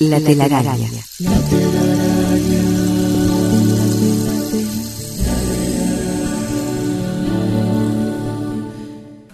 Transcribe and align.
La 0.00 0.20
telaraña. 0.20 0.88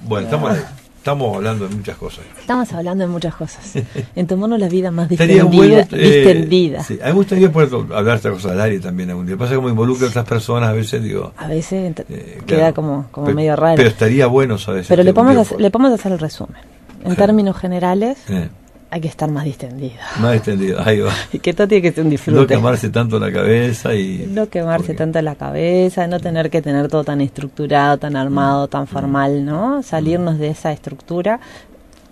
Bueno, 0.04 0.26
estamos, 0.26 0.52
estamos 0.98 1.36
hablando 1.36 1.68
de 1.68 1.74
muchas 1.74 1.96
cosas. 1.96 2.24
Estamos 2.38 2.72
hablando 2.72 3.04
de 3.04 3.10
muchas 3.10 3.34
cosas. 3.34 3.72
En 4.16 4.26
tomarnos 4.26 4.58
la 4.58 4.68
vida 4.68 4.90
más 4.90 5.08
distendida. 5.08 5.44
bueno, 5.44 5.74
eh, 5.78 5.86
distendida. 6.24 6.82
sí, 6.84 6.94
a 7.00 7.06
mí 7.06 7.12
me 7.12 7.16
gustaría 7.18 7.50
poder 7.52 7.70
hablar 7.94 8.16
esta 8.16 8.30
cosa 8.30 8.52
al 8.52 8.60
aire 8.60 8.80
también 8.80 9.10
algún 9.10 9.26
día. 9.26 9.36
Pasa 9.36 9.50
que 9.50 9.56
como 9.56 9.68
involucra 9.70 10.06
a 10.06 10.10
otras 10.10 10.26
personas, 10.26 10.68
a 10.70 10.72
veces 10.72 11.02
digo. 11.02 11.32
A 11.36 11.46
veces 11.48 11.94
eh, 12.08 12.38
queda 12.46 12.58
claro, 12.58 12.74
como, 12.74 13.06
como 13.10 13.28
pe- 13.28 13.34
medio 13.34 13.56
raro. 13.56 13.76
Pero 13.76 13.88
estaría 13.88 14.26
bueno, 14.26 14.58
¿sabes? 14.58 14.86
Pero 14.88 15.02
le 15.02 15.10
Este, 15.10 15.20
podemos, 15.20 15.46
hacer, 15.46 15.60
le 15.60 15.70
podemos 15.70 15.98
hacer 15.98 16.12
el 16.12 16.18
resumen. 16.18 16.56
En 17.04 17.10
Sí. 17.12 17.16
términos 17.16 17.56
generales, 17.56 18.18
eh, 18.28 18.48
hay 18.92 19.00
que 19.00 19.08
estar 19.08 19.30
más 19.30 19.44
distendido. 19.44 19.94
más 20.20 20.36
extendido. 20.36 20.80
Ahí 20.84 21.00
va. 21.00 21.10
Y 21.32 21.38
que 21.38 21.52
todo 21.54 21.66
tiene 21.66 21.82
que 21.82 21.92
ser 21.92 22.04
un 22.04 22.10
disfrute. 22.10 22.38
No 22.40 22.46
quemarse 22.46 22.90
tanto 22.90 23.18
la 23.18 23.32
cabeza 23.32 23.94
y. 23.94 24.26
No 24.30 24.48
quemarse 24.50 24.88
porque- 24.88 24.98
tanto 24.98 25.22
la 25.22 25.34
cabeza, 25.34 26.06
no 26.06 26.20
tener 26.20 26.50
que 26.50 26.60
tener 26.62 26.88
todo 26.88 27.02
tan 27.02 27.20
estructurado, 27.22 27.96
tan 27.98 28.16
armado, 28.16 28.68
tan 28.68 28.86
formal, 28.86 29.44
¿no? 29.44 29.82
Salirnos 29.82 30.38
de 30.38 30.48
esa 30.48 30.72
estructura. 30.72 31.40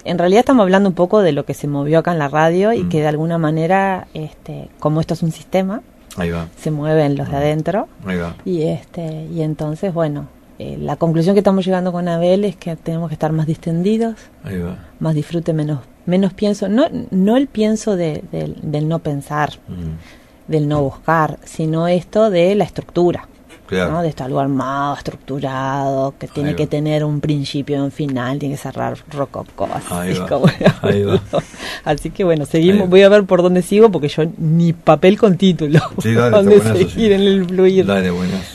En 0.04 0.16
realidad 0.18 0.40
estamos 0.40 0.62
hablando 0.64 0.88
un 0.88 0.94
poco 0.94 1.20
de 1.20 1.32
lo 1.32 1.44
que 1.44 1.52
se 1.52 1.68
movió 1.68 1.98
acá 1.98 2.12
en 2.12 2.18
la 2.18 2.28
radio 2.28 2.72
y 2.72 2.84
Mm. 2.84 2.88
que 2.88 3.00
de 3.02 3.06
alguna 3.08 3.36
manera, 3.36 4.06
este, 4.14 4.68
como 4.78 5.00
esto 5.02 5.12
es 5.12 5.22
un 5.22 5.30
sistema, 5.32 5.82
Ahí 6.16 6.30
va. 6.30 6.46
se 6.56 6.70
mueven 6.70 7.16
los 7.16 7.28
de 7.30 7.36
adentro 7.36 7.86
Ahí 8.06 8.16
va. 8.16 8.34
y 8.46 8.62
este 8.62 9.26
y 9.30 9.42
entonces 9.42 9.92
bueno 9.92 10.28
eh, 10.62 10.76
la 10.78 10.96
conclusión 10.96 11.34
que 11.34 11.40
estamos 11.40 11.64
llegando 11.64 11.90
con 11.90 12.06
Abel 12.06 12.44
es 12.44 12.54
que 12.56 12.76
tenemos 12.76 13.08
que 13.08 13.14
estar 13.14 13.32
más 13.32 13.46
distendidos 13.46 14.16
Ahí 14.44 14.58
va. 14.58 14.76
más 14.98 15.14
disfrute 15.14 15.52
menos 15.54 15.78
menos 16.06 16.32
pienso 16.34 16.68
no 16.68 16.84
no 17.10 17.36
el 17.36 17.46
pienso 17.46 17.96
de- 17.96 18.22
del- 18.32 18.56
del 18.62 18.86
no 18.88 18.98
pensar 18.98 19.50
Mm, 19.68 20.52
del 20.52 20.68
no 20.68 20.82
buscar 20.82 21.38
sino 21.44 21.88
esto 21.88 22.28
de 22.30 22.54
la 22.56 22.64
estructura 22.64 23.26
Claro. 23.70 23.92
¿no? 23.92 24.02
de 24.02 24.08
esto 24.08 24.24
algo 24.24 24.40
armado 24.40 24.96
estructurado 24.96 26.14
que 26.18 26.28
tiene 26.28 26.54
que 26.54 26.66
tener 26.66 27.04
un 27.04 27.20
principio 27.20 27.76
y 27.76 27.80
un 27.80 27.90
final 27.90 28.38
tiene 28.38 28.56
que 28.56 28.60
cerrar 28.60 28.98
rococó 29.10 29.68
así 29.72 30.18
así 31.84 32.10
que 32.10 32.24
bueno 32.24 32.46
seguimos 32.46 32.88
voy 32.88 33.02
a 33.02 33.08
ver 33.08 33.24
por 33.24 33.42
dónde 33.42 33.62
sigo 33.62 33.90
porque 33.90 34.08
yo 34.08 34.24
ni 34.38 34.72
papel 34.72 35.18
con 35.18 35.36
título 35.36 35.80
Sí, 36.02 36.14
dale, 36.14 36.30
dónde 36.36 36.56
buenazo, 36.58 36.78
seguir 36.78 36.90
sí. 36.92 37.12
en 37.12 37.20
el 37.20 37.46
fluir 37.46 37.86
Dale, 37.86 38.10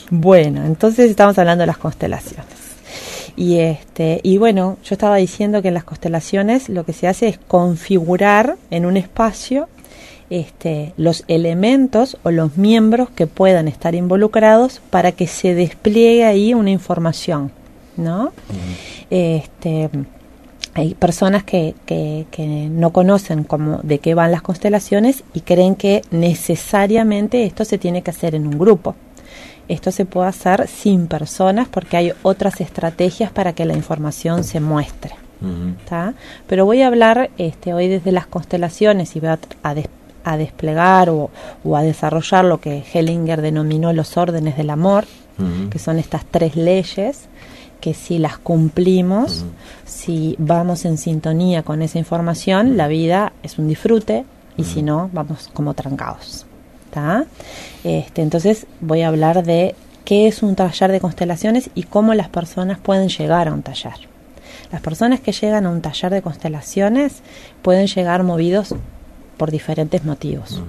bueno, 0.09 0.65
entonces 0.65 1.09
estamos 1.09 1.37
hablando 1.37 1.63
de 1.63 1.67
las 1.67 1.77
constelaciones. 1.77 2.45
Y 3.35 3.59
este, 3.59 4.21
y 4.23 4.37
bueno, 4.37 4.77
yo 4.83 4.95
estaba 4.95 5.17
diciendo 5.17 5.61
que 5.61 5.67
en 5.67 5.73
las 5.73 5.83
constelaciones 5.83 6.69
lo 6.69 6.85
que 6.85 6.93
se 6.93 7.07
hace 7.07 7.27
es 7.27 7.37
configurar 7.37 8.55
en 8.71 8.85
un 8.85 8.95
espacio 8.97 9.67
este, 10.29 10.93
los 10.97 11.23
elementos 11.27 12.17
o 12.23 12.31
los 12.31 12.57
miembros 12.57 13.09
que 13.09 13.27
puedan 13.27 13.67
estar 13.67 13.95
involucrados 13.95 14.81
para 14.89 15.11
que 15.11 15.27
se 15.27 15.53
despliegue 15.53 16.25
ahí 16.25 16.53
una 16.53 16.71
información, 16.71 17.51
¿no? 17.97 18.31
Este, 19.09 19.89
hay 20.73 20.93
personas 20.95 21.43
que, 21.43 21.75
que, 21.85 22.25
que 22.31 22.45
no 22.69 22.91
conocen 22.91 23.43
cómo, 23.43 23.79
de 23.83 23.99
qué 23.99 24.13
van 24.13 24.31
las 24.31 24.41
constelaciones 24.41 25.23
y 25.33 25.41
creen 25.41 25.75
que 25.75 26.01
necesariamente 26.11 27.45
esto 27.45 27.63
se 27.63 27.77
tiene 27.77 28.01
que 28.01 28.11
hacer 28.11 28.35
en 28.35 28.47
un 28.47 28.57
grupo. 28.57 28.95
Esto 29.67 29.91
se 29.91 30.05
puede 30.05 30.27
hacer 30.27 30.67
sin 30.67 31.07
personas 31.07 31.67
porque 31.67 31.97
hay 31.97 32.13
otras 32.23 32.61
estrategias 32.61 33.31
para 33.31 33.53
que 33.53 33.65
la 33.65 33.73
información 33.73 34.43
se 34.43 34.59
muestre. 34.59 35.15
Pero 36.47 36.65
voy 36.65 36.81
a 36.81 36.87
hablar 36.87 37.29
este, 37.37 37.73
hoy 37.73 37.87
desde 37.87 38.11
las 38.11 38.27
constelaciones 38.27 39.15
y 39.15 39.19
voy 39.19 39.29
a, 39.29 39.39
a 39.63 39.73
a 40.25 40.37
desplegar 40.37 41.09
o, 41.09 41.29
o 41.63 41.77
a 41.77 41.83
desarrollar 41.83 42.43
lo 42.43 42.59
que 42.59 42.83
Hellinger 42.93 43.41
denominó 43.41 43.93
los 43.93 44.17
órdenes 44.17 44.57
del 44.57 44.69
amor, 44.69 45.05
que 45.69 45.79
son 45.79 45.99
estas 45.99 46.23
tres 46.25 46.55
leyes 46.55 47.27
que 47.81 47.93
si 47.93 48.17
las 48.17 48.37
cumplimos, 48.37 49.45
si 49.85 50.35
vamos 50.39 50.85
en 50.85 50.97
sintonía 50.97 51.61
con 51.61 51.81
esa 51.81 51.99
información, 51.99 52.77
la 52.77 52.87
vida 52.87 53.33
es 53.43 53.59
un 53.59 53.67
disfrute 53.67 54.25
y 54.57 54.63
si 54.63 54.81
no, 54.81 55.09
vamos 55.13 55.49
como 55.53 55.73
trancados. 55.73 56.45
¿tá? 56.91 57.25
Este, 57.83 58.21
entonces 58.21 58.65
voy 58.79 59.01
a 59.01 59.09
hablar 59.09 59.43
de 59.43 59.75
qué 60.05 60.27
es 60.27 60.41
un 60.41 60.55
taller 60.55 60.91
de 60.91 61.01
constelaciones 61.01 61.69
y 61.75 61.83
cómo 61.83 62.13
las 62.13 62.29
personas 62.29 62.79
pueden 62.79 63.09
llegar 63.09 63.49
a 63.49 63.53
un 63.53 63.61
taller. 63.61 64.07
Las 64.71 64.81
personas 64.81 65.19
que 65.19 65.31
llegan 65.31 65.65
a 65.65 65.69
un 65.69 65.81
taller 65.81 66.11
de 66.11 66.21
constelaciones 66.21 67.21
pueden 67.61 67.87
llegar 67.87 68.23
movidos 68.23 68.73
por 69.37 69.51
diferentes 69.51 70.03
motivos. 70.05 70.61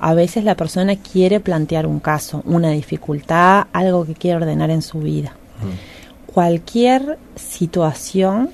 A 0.00 0.14
veces 0.14 0.44
la 0.44 0.54
persona 0.54 0.94
quiere 0.96 1.40
plantear 1.40 1.86
un 1.86 1.98
caso, 2.00 2.42
una 2.44 2.70
dificultad, 2.70 3.66
algo 3.72 4.04
que 4.06 4.14
quiere 4.14 4.36
ordenar 4.36 4.70
en 4.70 4.82
su 4.82 5.00
vida. 5.00 5.32
Cualquier 6.26 7.18
situación, 7.36 8.50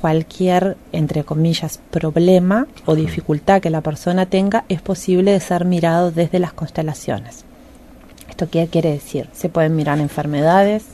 cualquier, 0.00 0.76
entre 0.92 1.24
comillas, 1.24 1.80
problema 1.90 2.66
o 2.84 2.94
dificultad 2.94 3.60
que 3.60 3.70
la 3.70 3.80
persona 3.80 4.26
tenga 4.26 4.64
es 4.68 4.80
posible 4.82 5.32
de 5.32 5.40
ser 5.40 5.64
mirado 5.64 6.10
desde 6.10 6.38
las 6.38 6.52
constelaciones. 6.52 7.44
¿Esto 8.28 8.48
qué 8.50 8.66
quiere 8.68 8.90
decir? 8.92 9.28
Se 9.32 9.48
pueden 9.48 9.76
mirar 9.76 9.98
enfermedades, 9.98 10.84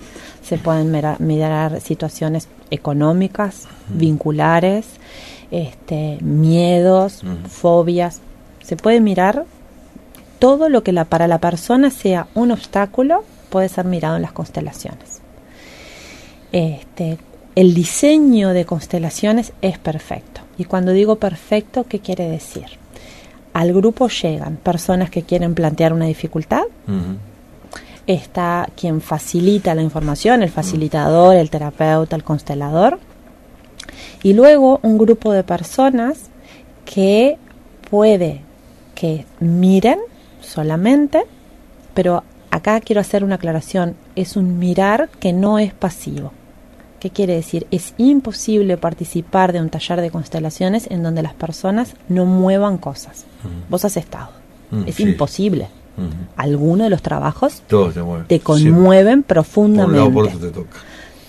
se 0.42 0.58
pueden 0.58 0.90
mira- 0.90 1.16
mirar 1.18 1.80
situaciones 1.80 2.48
económicas, 2.70 3.66
vinculares, 3.88 4.86
este, 5.50 6.18
miedos, 6.20 7.22
fobias. 7.48 8.20
Se 8.62 8.76
puede 8.76 9.00
mirar 9.00 9.44
todo 10.38 10.68
lo 10.68 10.82
que 10.82 10.92
la, 10.92 11.04
para 11.04 11.28
la 11.28 11.38
persona 11.38 11.90
sea 11.90 12.28
un 12.34 12.50
obstáculo, 12.50 13.24
puede 13.50 13.68
ser 13.68 13.84
mirado 13.86 14.16
en 14.16 14.22
las 14.22 14.32
constelaciones. 14.32 15.20
Este, 16.52 17.18
el 17.54 17.74
diseño 17.74 18.50
de 18.50 18.64
constelaciones 18.64 19.52
es 19.62 19.78
perfecto. 19.78 20.42
Y 20.58 20.64
cuando 20.64 20.92
digo 20.92 21.16
perfecto, 21.16 21.84
¿qué 21.88 22.00
quiere 22.00 22.28
decir? 22.28 22.66
Al 23.52 23.72
grupo 23.72 24.08
llegan 24.08 24.56
personas 24.56 25.10
que 25.10 25.22
quieren 25.22 25.54
plantear 25.54 25.92
una 25.92 26.04
dificultad, 26.04 26.64
está 28.06 28.68
quien 28.76 29.00
facilita 29.00 29.74
la 29.74 29.82
información, 29.82 30.42
el 30.42 30.50
facilitador, 30.50 31.36
el 31.36 31.50
terapeuta, 31.50 32.16
el 32.16 32.24
constelador, 32.24 32.98
y 34.22 34.32
luego 34.32 34.80
un 34.82 34.98
grupo 34.98 35.32
de 35.32 35.42
personas 35.42 36.30
que 36.84 37.36
puede 37.90 38.42
que 38.94 39.26
miren 39.40 39.98
solamente, 40.40 41.22
pero 41.94 42.22
acá 42.50 42.80
quiero 42.80 43.00
hacer 43.00 43.24
una 43.24 43.34
aclaración, 43.36 43.94
es 44.14 44.36
un 44.36 44.58
mirar 44.58 45.08
que 45.20 45.32
no 45.32 45.58
es 45.58 45.74
pasivo. 45.74 46.32
¿Qué 47.00 47.10
quiere 47.10 47.34
decir? 47.34 47.66
Es 47.70 47.92
imposible 47.98 48.78
participar 48.78 49.52
de 49.52 49.60
un 49.60 49.68
taller 49.68 50.00
de 50.00 50.10
constelaciones 50.10 50.86
en 50.90 51.02
donde 51.02 51.22
las 51.22 51.34
personas 51.34 51.94
no 52.08 52.24
muevan 52.24 52.78
cosas. 52.78 53.26
Vos 53.68 53.84
has 53.84 53.96
estado. 53.96 54.30
Mm, 54.70 54.84
es 54.86 54.94
sí. 54.94 55.02
imposible. 55.02 55.68
Ujú. 55.98 56.08
Alguno 56.36 56.84
de 56.84 56.90
los 56.90 57.02
trabajos 57.02 57.62
te 58.28 58.40
conmueven 58.40 59.22
Por 59.22 59.38
un 59.38 59.76
lado, 59.76 59.92
profundamente. 60.02 60.10
por 60.12 60.24
otro 60.26 60.38
te 60.38 60.50
toca. 60.50 60.76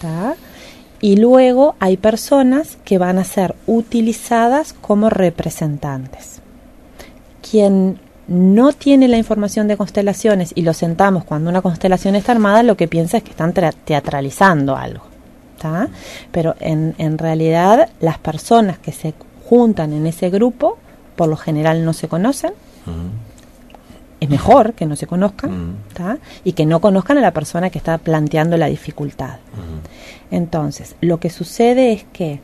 ¿tá? 0.01 0.35
Y 0.99 1.17
luego 1.17 1.75
hay 1.79 1.97
personas 1.97 2.77
que 2.83 2.97
van 2.97 3.17
a 3.19 3.23
ser 3.23 3.55
utilizadas 3.67 4.73
como 4.73 5.09
representantes. 5.09 6.41
Quien 7.49 7.99
no 8.27 8.73
tiene 8.73 9.07
la 9.07 9.17
información 9.17 9.67
de 9.67 9.77
constelaciones 9.77 10.51
y 10.55 10.63
lo 10.63 10.73
sentamos 10.73 11.23
cuando 11.23 11.49
una 11.49 11.61
constelación 11.61 12.15
está 12.15 12.33
armada, 12.33 12.63
lo 12.63 12.75
que 12.75 12.87
piensa 12.87 13.17
es 13.17 13.23
que 13.23 13.31
están 13.31 13.53
tra- 13.53 13.73
teatralizando 13.85 14.75
algo. 14.75 15.03
¿tá? 15.61 15.87
Pero 16.31 16.55
en, 16.59 16.93
en 16.97 17.17
realidad 17.17 17.89
las 17.99 18.17
personas 18.17 18.77
que 18.79 18.91
se 18.91 19.13
juntan 19.47 19.93
en 19.93 20.05
ese 20.07 20.29
grupo, 20.29 20.77
por 21.15 21.29
lo 21.29 21.37
general 21.37 21.85
no 21.85 21.93
se 21.93 22.07
conocen. 22.07 22.51
Es 24.19 24.29
mejor 24.29 24.73
que 24.73 24.85
no 24.85 24.95
se 24.95 25.07
conozcan 25.07 25.79
y 26.43 26.53
que 26.53 26.65
no 26.65 26.81
conozcan 26.81 27.17
a 27.17 27.21
la 27.21 27.31
persona 27.31 27.69
que 27.69 27.77
está 27.77 27.97
planteando 27.97 28.57
la 28.57 28.67
dificultad. 28.67 29.37
Entonces, 30.31 30.95
lo 31.01 31.19
que 31.19 31.29
sucede 31.29 31.93
es 31.93 32.05
que 32.11 32.39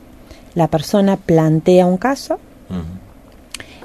la 0.56 0.68
persona 0.68 1.18
plantea 1.18 1.86
un 1.86 1.98
caso 1.98 2.40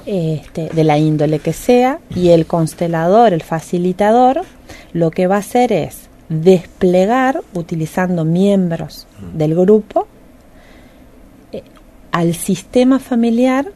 este, 0.05 0.69
de 0.69 0.83
la 0.83 0.97
índole 0.97 1.39
que 1.39 1.53
sea 1.53 1.99
y 2.15 2.29
el 2.29 2.45
constelador, 2.45 3.33
el 3.33 3.43
facilitador, 3.43 4.41
lo 4.93 5.11
que 5.11 5.27
va 5.27 5.35
a 5.35 5.39
hacer 5.39 5.71
es 5.73 6.09
desplegar, 6.29 7.41
utilizando 7.53 8.23
miembros 8.23 9.07
del 9.33 9.55
grupo, 9.55 10.07
eh, 11.51 11.63
al 12.11 12.35
sistema 12.35 12.99
familiar 12.99 13.71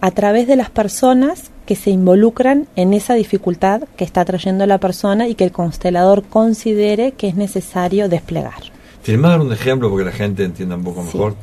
a 0.00 0.10
través 0.10 0.48
de 0.48 0.56
las 0.56 0.68
personas 0.68 1.51
que 1.66 1.76
se 1.76 1.90
involucran 1.90 2.66
en 2.76 2.92
esa 2.92 3.14
dificultad 3.14 3.82
que 3.96 4.04
está 4.04 4.24
trayendo 4.24 4.66
la 4.66 4.78
persona 4.78 5.28
y 5.28 5.34
que 5.34 5.44
el 5.44 5.52
constelador 5.52 6.24
considere 6.24 7.12
que 7.12 7.28
es 7.28 7.34
necesario 7.34 8.08
desplegar. 8.08 8.72
Firmar 9.02 9.40
un 9.40 9.52
ejemplo 9.52 9.90
porque 9.90 10.04
la 10.04 10.12
gente 10.12 10.44
entienda 10.44 10.76
un 10.76 10.84
poco 10.84 11.02
mejor. 11.02 11.34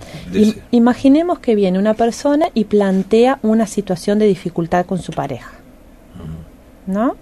imaginemos 0.71 1.39
que 1.39 1.55
viene 1.55 1.77
una 1.77 1.93
persona 1.93 2.47
y 2.53 2.65
plantea 2.65 3.39
una 3.41 3.67
situación 3.67 4.17
de 4.19 4.27
dificultad 4.27 4.85
con 4.85 4.99
su 4.99 5.11
pareja. 5.11 5.51
¿No? 6.87 7.15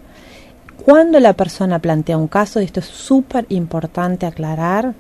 Cuando 0.86 1.20
la 1.20 1.34
persona 1.34 1.80
plantea 1.80 2.18
un 2.18 2.28
caso, 2.28 2.62
y 2.62 2.66
esto 2.66 2.80
es 2.80 2.86
súper 2.86 3.46
importante 3.50 4.26
aclarar, 4.26 4.94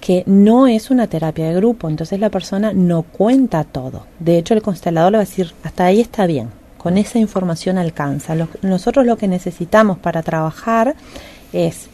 que 0.00 0.22
no 0.26 0.66
es 0.66 0.90
una 0.90 1.06
terapia 1.06 1.48
de 1.48 1.56
grupo, 1.56 1.88
entonces 1.88 2.18
la 2.20 2.30
persona 2.30 2.72
no 2.72 3.02
cuenta 3.02 3.64
todo. 3.64 4.06
De 4.18 4.38
hecho, 4.38 4.54
el 4.54 4.62
constelador 4.62 5.12
le 5.12 5.18
va 5.18 5.22
a 5.22 5.26
decir, 5.26 5.52
hasta 5.62 5.84
ahí 5.84 6.00
está 6.00 6.26
bien, 6.26 6.48
con 6.80 6.96
esa 6.96 7.18
información 7.18 7.76
alcanza. 7.76 8.34
nosotros 8.62 9.04
lo 9.04 9.18
que 9.18 9.28
necesitamos 9.28 9.98
para 9.98 10.22
trabajar 10.22 10.94
es 11.52 11.88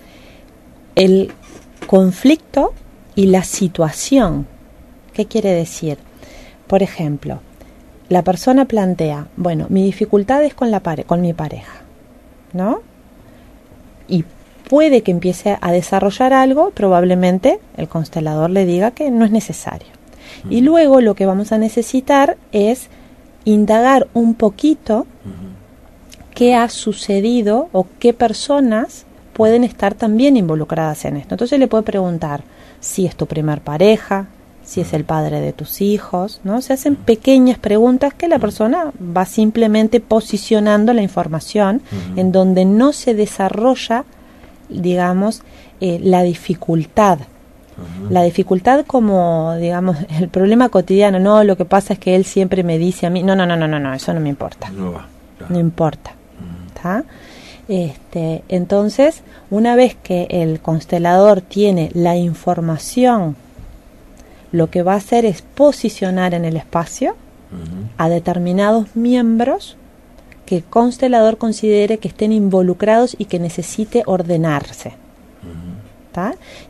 el 0.94 1.32
conflicto 1.88 2.72
y 3.16 3.26
la 3.26 3.42
situación. 3.42 4.46
¿Qué 5.12 5.26
quiere 5.26 5.50
decir? 5.50 5.98
Por 6.68 6.84
ejemplo, 6.84 7.40
la 8.08 8.22
persona 8.22 8.66
plantea, 8.66 9.26
bueno, 9.36 9.66
mi 9.70 9.82
dificultad 9.82 10.44
es 10.44 10.54
con, 10.54 10.70
la 10.70 10.80
con 11.04 11.20
mi 11.20 11.32
pareja, 11.32 11.80
¿no? 12.52 12.78
Y 14.06 14.24
puede 14.68 15.02
que 15.02 15.10
empiece 15.10 15.58
a 15.60 15.72
desarrollar 15.72 16.32
algo, 16.32 16.70
probablemente 16.70 17.58
el 17.76 17.88
constelador 17.88 18.50
le 18.50 18.64
diga 18.64 18.92
que 18.92 19.10
no 19.10 19.24
es 19.24 19.32
necesario. 19.32 19.88
Y 20.48 20.60
luego 20.60 21.00
lo 21.00 21.16
que 21.16 21.26
vamos 21.26 21.50
a 21.50 21.58
necesitar 21.58 22.36
es 22.52 22.88
indagar 23.46 24.08
un 24.12 24.34
poquito 24.34 25.06
qué 26.34 26.54
ha 26.54 26.68
sucedido 26.68 27.70
o 27.72 27.86
qué 27.98 28.12
personas 28.12 29.06
pueden 29.32 29.64
estar 29.64 29.94
también 29.94 30.36
involucradas 30.36 31.06
en 31.06 31.16
esto. 31.16 31.34
Entonces 31.34 31.58
le 31.58 31.68
puede 31.68 31.84
preguntar 31.84 32.42
si 32.80 33.06
es 33.06 33.16
tu 33.16 33.26
primer 33.26 33.62
pareja, 33.62 34.26
si 34.62 34.82
es 34.82 34.92
el 34.92 35.04
padre 35.04 35.40
de 35.40 35.54
tus 35.54 35.80
hijos, 35.80 36.40
¿no? 36.44 36.60
Se 36.60 36.74
hacen 36.74 36.96
pequeñas 36.96 37.58
preguntas 37.58 38.12
que 38.12 38.28
la 38.28 38.38
persona 38.38 38.92
va 39.00 39.24
simplemente 39.24 40.00
posicionando 40.00 40.92
la 40.92 41.02
información 41.02 41.80
en 42.16 42.32
donde 42.32 42.66
no 42.66 42.92
se 42.92 43.14
desarrolla 43.14 44.04
digamos, 44.68 45.42
eh, 45.80 45.98
la 46.02 46.22
dificultad. 46.22 47.18
La 48.10 48.22
dificultad 48.22 48.86
como, 48.86 49.54
digamos, 49.56 49.96
el 50.20 50.28
problema 50.28 50.68
cotidiano, 50.68 51.18
no, 51.18 51.44
lo 51.44 51.56
que 51.56 51.64
pasa 51.64 51.94
es 51.94 51.98
que 51.98 52.14
él 52.14 52.24
siempre 52.24 52.62
me 52.62 52.78
dice 52.78 53.06
a 53.06 53.10
mí, 53.10 53.22
no, 53.22 53.36
no, 53.36 53.46
no, 53.46 53.56
no, 53.56 53.68
no, 53.68 53.78
no 53.78 53.94
eso 53.94 54.12
no 54.14 54.20
me 54.20 54.28
importa. 54.28 54.70
No, 55.48 55.58
importa. 55.58 56.14
Este, 57.68 58.44
entonces, 58.48 59.22
una 59.50 59.74
vez 59.74 59.96
que 60.00 60.28
el 60.30 60.60
constelador 60.60 61.40
tiene 61.40 61.90
la 61.94 62.16
información, 62.16 63.34
lo 64.52 64.70
que 64.70 64.82
va 64.82 64.92
a 64.92 64.98
hacer 64.98 65.24
es 65.24 65.42
posicionar 65.42 66.32
en 66.34 66.44
el 66.44 66.56
espacio 66.56 67.16
a 67.96 68.08
determinados 68.08 68.94
miembros 68.94 69.76
que 70.44 70.56
el 70.56 70.64
constelador 70.64 71.38
considere 71.38 71.98
que 71.98 72.08
estén 72.08 72.32
involucrados 72.32 73.16
y 73.18 73.24
que 73.24 73.40
necesite 73.40 74.04
ordenarse. 74.06 74.94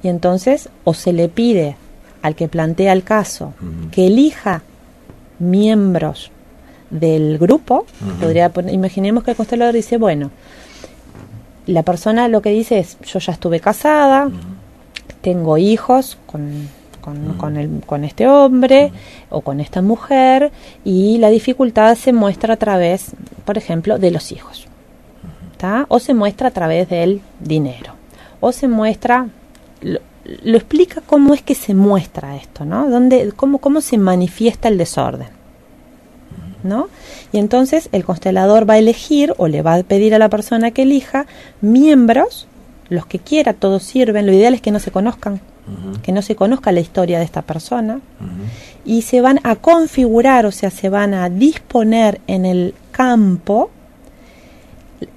Y 0.02 0.08
entonces 0.08 0.68
o 0.84 0.94
se 0.94 1.12
le 1.12 1.28
pide 1.28 1.76
al 2.22 2.34
que 2.34 2.48
plantea 2.48 2.92
el 2.92 3.04
caso 3.04 3.54
que 3.92 4.06
elija 4.06 4.62
miembros 5.38 6.30
del 6.90 7.38
grupo, 7.38 7.86
podría 8.20 8.50
imaginemos 8.70 9.24
que 9.24 9.32
el 9.32 9.36
constelador 9.36 9.74
dice, 9.74 9.98
bueno, 9.98 10.30
la 11.66 11.82
persona 11.82 12.28
lo 12.28 12.42
que 12.42 12.50
dice 12.50 12.78
es, 12.78 12.96
yo 13.00 13.18
ya 13.18 13.32
estuve 13.32 13.60
casada, 13.60 14.30
tengo 15.20 15.58
hijos 15.58 16.16
con 16.26 16.68
con, 17.38 17.56
el, 17.56 17.82
con 17.86 18.04
este 18.04 18.26
hombre 18.26 18.92
o 19.30 19.40
con 19.40 19.60
esta 19.60 19.80
mujer 19.80 20.50
y 20.84 21.18
la 21.18 21.30
dificultad 21.30 21.94
se 21.94 22.12
muestra 22.12 22.54
a 22.54 22.56
través, 22.56 23.12
por 23.44 23.56
ejemplo, 23.56 23.98
de 23.98 24.10
los 24.10 24.32
hijos. 24.32 24.66
O 25.88 25.98
se 25.98 26.14
muestra 26.14 26.48
a 26.48 26.50
través 26.52 26.88
del 26.88 27.22
dinero. 27.40 27.95
O 28.40 28.52
se 28.52 28.68
muestra, 28.68 29.28
lo, 29.82 30.00
explica 30.56 31.00
cómo 31.04 31.34
es 31.34 31.42
que 31.42 31.54
se 31.54 31.74
muestra 31.74 32.36
esto, 32.36 32.64
¿no? 32.64 32.88
Dónde, 32.88 33.32
cómo, 33.34 33.58
cómo 33.58 33.80
se 33.80 33.98
manifiesta 33.98 34.68
el 34.68 34.78
desorden. 34.78 35.28
¿no? 36.62 36.88
Y 37.32 37.38
entonces 37.38 37.88
el 37.92 38.04
constelador 38.04 38.68
va 38.68 38.74
a 38.74 38.78
elegir 38.78 39.34
o 39.38 39.46
le 39.46 39.62
va 39.62 39.74
a 39.74 39.82
pedir 39.82 40.14
a 40.14 40.18
la 40.18 40.28
persona 40.28 40.72
que 40.72 40.82
elija 40.82 41.26
miembros, 41.60 42.48
los 42.88 43.06
que 43.06 43.18
quiera, 43.18 43.52
todos 43.52 43.82
sirven, 43.84 44.26
lo 44.26 44.32
ideal 44.32 44.54
es 44.54 44.60
que 44.60 44.72
no 44.72 44.80
se 44.80 44.90
conozcan, 44.90 45.40
que 46.02 46.12
no 46.12 46.22
se 46.22 46.36
conozca 46.36 46.72
la 46.72 46.80
historia 46.80 47.18
de 47.18 47.24
esta 47.24 47.42
persona, 47.42 48.00
y 48.84 49.02
se 49.02 49.20
van 49.20 49.40
a 49.42 49.56
configurar, 49.56 50.46
o 50.46 50.52
sea, 50.52 50.70
se 50.70 50.88
van 50.88 51.14
a 51.14 51.28
disponer 51.28 52.20
en 52.26 52.46
el 52.46 52.74
campo 52.92 53.70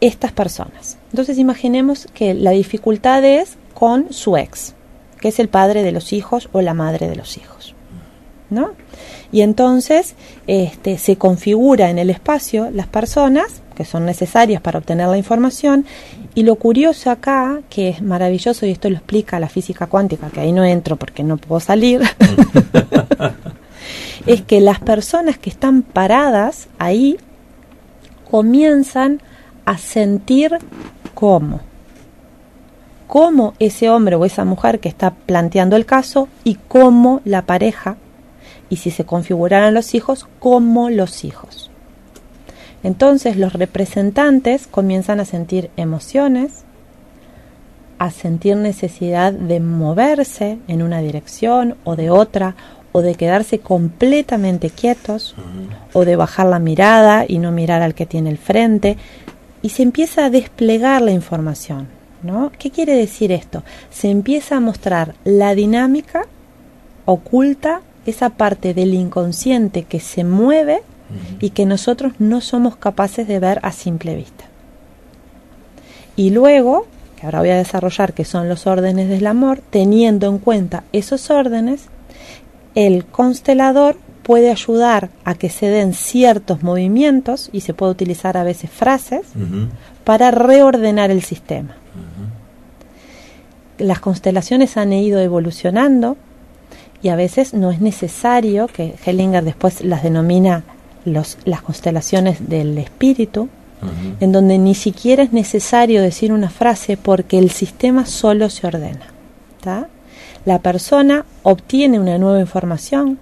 estas 0.02 0.32
personas. 0.32 0.98
Entonces 1.12 1.38
imaginemos 1.38 2.08
que 2.14 2.34
la 2.34 2.52
dificultad 2.52 3.24
es 3.24 3.58
con 3.74 4.14
su 4.14 4.38
ex, 4.38 4.74
que 5.20 5.30
es 5.30 5.40
el 5.40 5.50
padre 5.50 5.84
de 5.84 5.92
los 5.92 6.14
hijos 6.14 6.50
o 6.52 6.62
la 6.62 6.74
madre 6.74 7.08
de 7.08 7.16
los 7.16 7.38
hijos. 7.38 7.76
¿No? 8.50 8.72
Y 9.32 9.42
entonces 9.42 10.16
este, 10.48 10.98
se 10.98 11.18
configura 11.18 11.92
en 11.92 12.00
el 12.00 12.10
espacio 12.10 12.72
las 12.72 12.88
personas 12.88 13.62
que 13.80 13.86
son 13.86 14.06
necesarias 14.06 14.62
para 14.62 14.80
obtener 14.80 15.08
la 15.08 15.18
información. 15.18 15.86
Y 16.36 16.44
lo 16.44 16.56
curioso 16.56 17.12
acá, 17.12 17.62
que 17.70 17.88
es 17.88 18.02
maravilloso, 18.02 18.66
y 18.66 18.72
esto 18.72 18.90
lo 18.90 18.98
explica 18.98 19.40
la 19.40 19.48
física 19.48 19.88
cuántica, 19.88 20.30
que 20.30 20.42
ahí 20.42 20.52
no 20.52 20.66
entro 20.66 20.98
porque 20.98 21.24
no 21.24 21.38
puedo 21.38 21.62
salir, 21.62 22.02
es 24.26 24.42
que 24.42 24.60
las 24.60 24.82
personas 24.82 25.38
que 25.38 25.50
están 25.50 25.82
paradas 25.82 26.68
ahí 26.78 27.16
comienzan 28.30 29.22
a 29.70 29.78
sentir 29.78 30.58
cómo. 31.14 31.60
Cómo 33.06 33.54
ese 33.60 33.92
hombre 33.92 34.16
o 34.16 34.26
esa 34.26 34.44
mujer 34.44 34.80
que 34.80 34.90
está 34.90 35.12
planteando 35.12 35.76
el 35.76 35.86
caso 35.86 36.28
y 36.44 36.56
cómo 36.56 37.22
la 37.24 37.44
pareja, 37.44 37.98
y 38.72 38.78
si 38.78 38.90
se 38.90 39.06
configuraran 39.06 39.76
los 39.76 39.94
hijos, 39.94 40.28
cómo 40.40 40.90
los 40.90 41.24
hijos. 41.24 41.70
Entonces 42.82 43.38
los 43.38 43.54
representantes 43.54 44.66
comienzan 44.66 45.20
a 45.20 45.26
sentir 45.26 45.70
emociones, 45.78 46.64
a 48.00 48.10
sentir 48.10 48.58
necesidad 48.58 49.34
de 49.34 49.60
moverse 49.60 50.58
en 50.68 50.82
una 50.82 51.00
dirección 51.02 51.76
o 51.84 51.96
de 51.96 52.10
otra, 52.10 52.56
o 52.92 53.04
de 53.04 53.14
quedarse 53.14 53.60
completamente 53.60 54.72
quietos, 54.72 55.36
o 55.94 56.06
de 56.06 56.16
bajar 56.16 56.48
la 56.48 56.58
mirada 56.58 57.26
y 57.28 57.38
no 57.38 57.52
mirar 57.52 57.84
al 57.84 57.94
que 57.94 58.08
tiene 58.08 58.32
el 58.32 58.40
frente, 58.40 58.98
y 59.62 59.70
se 59.70 59.84
empieza 59.84 60.26
a 60.26 60.30
desplegar 60.30 61.02
la 61.02 61.12
información. 61.12 61.88
¿no? 62.24 62.52
¿Qué 62.58 62.72
quiere 62.72 62.96
decir 62.96 63.32
esto? 63.32 63.64
Se 63.92 64.10
empieza 64.10 64.58
a 64.58 64.60
mostrar 64.60 65.16
la 65.24 65.56
dinámica 65.56 66.26
oculta, 67.06 67.82
esa 68.06 68.32
parte 68.32 68.74
del 68.74 68.94
inconsciente 68.94 69.84
que 69.84 70.00
se 70.00 70.24
mueve 70.24 70.82
y 71.40 71.52
que 71.52 71.66
nosotros 71.66 72.14
no 72.20 72.40
somos 72.40 72.76
capaces 72.76 73.28
de 73.28 73.40
ver 73.40 73.60
a 73.64 73.72
simple 73.72 74.16
vista. 74.16 74.46
Y 76.16 76.30
luego, 76.30 76.86
que 77.16 77.26
ahora 77.26 77.40
voy 77.40 77.50
a 77.50 77.58
desarrollar 77.58 78.14
que 78.14 78.26
son 78.26 78.48
los 78.48 78.68
órdenes 78.68 79.10
del 79.10 79.26
amor, 79.26 79.60
teniendo 79.70 80.28
en 80.28 80.38
cuenta 80.38 80.84
esos 80.92 81.30
órdenes, 81.32 81.86
el 82.76 83.06
constelador 83.06 83.98
puede 84.30 84.52
ayudar 84.52 85.10
a 85.26 85.34
que 85.34 85.50
se 85.50 85.66
den 85.70 85.96
ciertos 85.96 86.62
movimientos 86.62 87.50
y 87.52 87.62
se 87.62 87.74
puede 87.74 87.94
utilizar 87.94 88.38
a 88.38 88.44
veces 88.44 88.70
frases 88.70 89.22
para 90.04 90.30
reordenar 90.30 91.10
el 91.10 91.24
sistema. 91.24 91.76
Las 93.80 94.00
constelaciones 94.00 94.78
han 94.78 94.94
ido 94.94 95.20
evolucionando 95.20 96.16
y 97.02 97.10
a 97.10 97.16
veces 97.16 97.56
no 97.56 97.72
es 97.72 97.82
necesario, 97.82 98.68
que 98.68 98.94
Hellinger 99.04 99.44
después 99.44 99.84
las 99.84 100.04
denomina 100.04 100.62
los, 101.06 101.40
las 101.46 101.64
constelaciones 101.64 102.48
del 102.50 102.78
espíritu, 102.78 103.50
en 104.20 104.32
donde 104.32 104.60
ni 104.60 104.76
siquiera 104.76 105.24
es 105.24 105.34
necesario 105.34 106.04
decir 106.04 106.32
una 106.32 106.52
frase 106.52 106.98
porque 106.98 107.40
el 107.40 107.50
sistema 107.50 108.06
solo 108.06 108.52
se 108.52 108.68
ordena. 108.68 109.08
La 110.46 110.60
persona 110.60 111.26
obtiene 111.42 112.00
una 112.00 112.20
nueva 112.20 112.40
información 112.40 113.18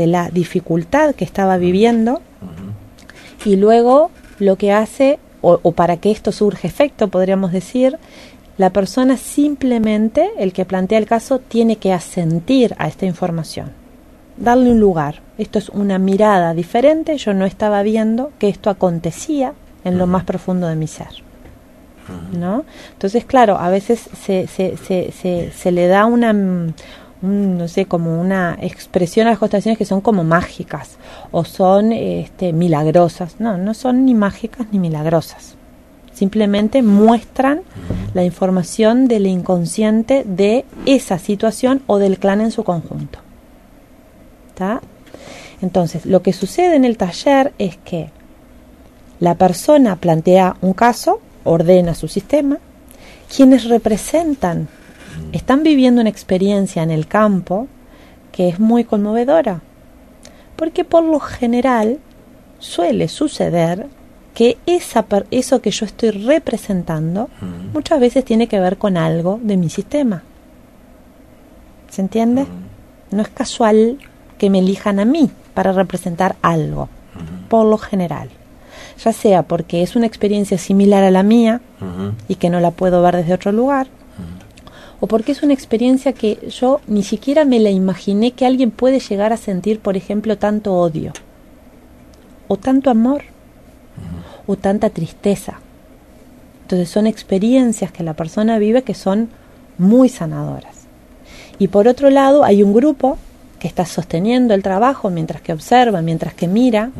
de 0.00 0.06
la 0.06 0.30
dificultad 0.30 1.14
que 1.14 1.26
estaba 1.26 1.58
viviendo 1.58 2.22
y 3.44 3.56
luego 3.56 4.10
lo 4.38 4.56
que 4.56 4.72
hace, 4.72 5.18
o, 5.42 5.60
o 5.62 5.72
para 5.72 5.98
que 5.98 6.10
esto 6.10 6.32
surge 6.32 6.66
efecto, 6.66 7.08
podríamos 7.08 7.52
decir, 7.52 7.98
la 8.56 8.70
persona 8.70 9.18
simplemente, 9.18 10.30
el 10.38 10.54
que 10.54 10.64
plantea 10.64 10.98
el 10.98 11.06
caso, 11.06 11.38
tiene 11.38 11.76
que 11.76 11.92
asentir 11.92 12.74
a 12.78 12.88
esta 12.88 13.04
información 13.04 13.72
darle 14.40 14.70
un 14.70 14.80
lugar. 14.80 15.20
Esto 15.38 15.58
es 15.58 15.68
una 15.68 15.98
mirada 15.98 16.54
diferente, 16.54 17.16
yo 17.18 17.34
no 17.34 17.44
estaba 17.44 17.82
viendo 17.82 18.32
que 18.38 18.48
esto 18.48 18.70
acontecía 18.70 19.52
en 19.84 19.98
lo 19.98 20.06
más 20.06 20.24
profundo 20.24 20.66
de 20.66 20.76
mi 20.76 20.86
ser. 20.86 21.22
¿no? 22.32 22.64
Entonces, 22.92 23.24
claro, 23.24 23.58
a 23.58 23.68
veces 23.68 24.08
se, 24.20 24.46
se, 24.46 24.76
se, 24.76 25.12
se, 25.12 25.52
se 25.52 25.72
le 25.72 25.86
da 25.86 26.06
una, 26.06 26.30
un, 26.32 26.74
no 27.22 27.68
sé, 27.68 27.86
como 27.86 28.20
una 28.20 28.56
expresión 28.60 29.26
a 29.26 29.30
las 29.30 29.38
constelaciones 29.38 29.78
que 29.78 29.84
son 29.84 30.00
como 30.00 30.24
mágicas 30.24 30.96
o 31.30 31.44
son 31.44 31.92
este, 31.92 32.52
milagrosas. 32.52 33.36
No, 33.38 33.58
no 33.58 33.74
son 33.74 34.04
ni 34.04 34.14
mágicas 34.14 34.66
ni 34.72 34.78
milagrosas. 34.78 35.54
Simplemente 36.14 36.82
muestran 36.82 37.62
la 38.14 38.24
información 38.24 39.06
del 39.06 39.26
inconsciente 39.26 40.24
de 40.24 40.64
esa 40.86 41.18
situación 41.18 41.82
o 41.86 41.98
del 41.98 42.18
clan 42.18 42.40
en 42.40 42.50
su 42.50 42.64
conjunto. 42.64 43.18
¿Está? 44.48 44.80
Entonces, 45.62 46.06
lo 46.06 46.22
que 46.22 46.32
sucede 46.32 46.76
en 46.76 46.84
el 46.84 46.96
taller 46.96 47.52
es 47.58 47.76
que 47.78 48.10
la 49.18 49.34
persona 49.34 49.96
plantea 49.96 50.56
un 50.62 50.72
caso, 50.72 51.20
ordena 51.44 51.94
su 51.94 52.08
sistema, 52.08 52.58
quienes 53.34 53.64
representan 53.64 54.68
están 55.32 55.62
viviendo 55.62 56.00
una 56.00 56.10
experiencia 56.10 56.82
en 56.82 56.90
el 56.90 57.06
campo 57.06 57.68
que 58.32 58.48
es 58.48 58.58
muy 58.58 58.84
conmovedora, 58.84 59.60
porque 60.56 60.84
por 60.84 61.04
lo 61.04 61.20
general 61.20 61.98
suele 62.58 63.08
suceder 63.08 63.86
que 64.34 64.58
esa, 64.66 65.04
eso 65.30 65.60
que 65.60 65.70
yo 65.70 65.86
estoy 65.86 66.10
representando 66.10 67.28
muchas 67.72 68.00
veces 68.00 68.24
tiene 68.24 68.46
que 68.46 68.60
ver 68.60 68.78
con 68.78 68.96
algo 68.96 69.40
de 69.42 69.56
mi 69.56 69.68
sistema. 69.68 70.22
¿Se 71.90 72.00
entiende? 72.00 72.46
No 73.10 73.22
es 73.22 73.28
casual 73.28 73.98
que 74.38 74.48
me 74.48 74.60
elijan 74.60 75.00
a 75.00 75.04
mí 75.04 75.30
para 75.54 75.72
representar 75.72 76.36
algo, 76.42 76.88
por 77.48 77.66
lo 77.66 77.76
general. 77.76 78.30
Ya 79.04 79.12
sea 79.12 79.42
porque 79.42 79.82
es 79.82 79.96
una 79.96 80.06
experiencia 80.06 80.58
similar 80.58 81.02
a 81.02 81.10
la 81.10 81.22
mía 81.22 81.60
y 82.28 82.36
que 82.36 82.50
no 82.50 82.60
la 82.60 82.70
puedo 82.70 83.02
ver 83.02 83.16
desde 83.16 83.34
otro 83.34 83.52
lugar, 83.52 83.88
o 85.00 85.06
porque 85.06 85.32
es 85.32 85.42
una 85.42 85.54
experiencia 85.54 86.12
que 86.12 86.48
yo 86.50 86.80
ni 86.86 87.02
siquiera 87.02 87.44
me 87.44 87.58
la 87.58 87.70
imaginé 87.70 88.32
que 88.32 88.44
alguien 88.46 88.70
puede 88.70 89.00
llegar 89.00 89.32
a 89.32 89.38
sentir, 89.38 89.80
por 89.80 89.96
ejemplo, 89.96 90.36
tanto 90.36 90.74
odio, 90.74 91.12
o 92.48 92.58
tanto 92.58 92.90
amor, 92.90 93.22
o 94.46 94.56
tanta 94.56 94.90
tristeza. 94.90 95.60
Entonces 96.62 96.90
son 96.90 97.06
experiencias 97.06 97.90
que 97.90 98.04
la 98.04 98.14
persona 98.14 98.58
vive 98.58 98.82
que 98.82 98.94
son 98.94 99.30
muy 99.78 100.08
sanadoras. 100.10 100.76
Y 101.58 101.68
por 101.68 101.88
otro 101.88 102.10
lado 102.10 102.44
hay 102.44 102.62
un 102.62 102.74
grupo 102.74 103.16
que 103.58 103.68
está 103.68 103.86
sosteniendo 103.86 104.54
el 104.54 104.62
trabajo 104.62 105.10
mientras 105.10 105.40
que 105.40 105.52
observa, 105.52 106.02
mientras 106.02 106.34
que 106.34 106.46
mira, 106.46 106.90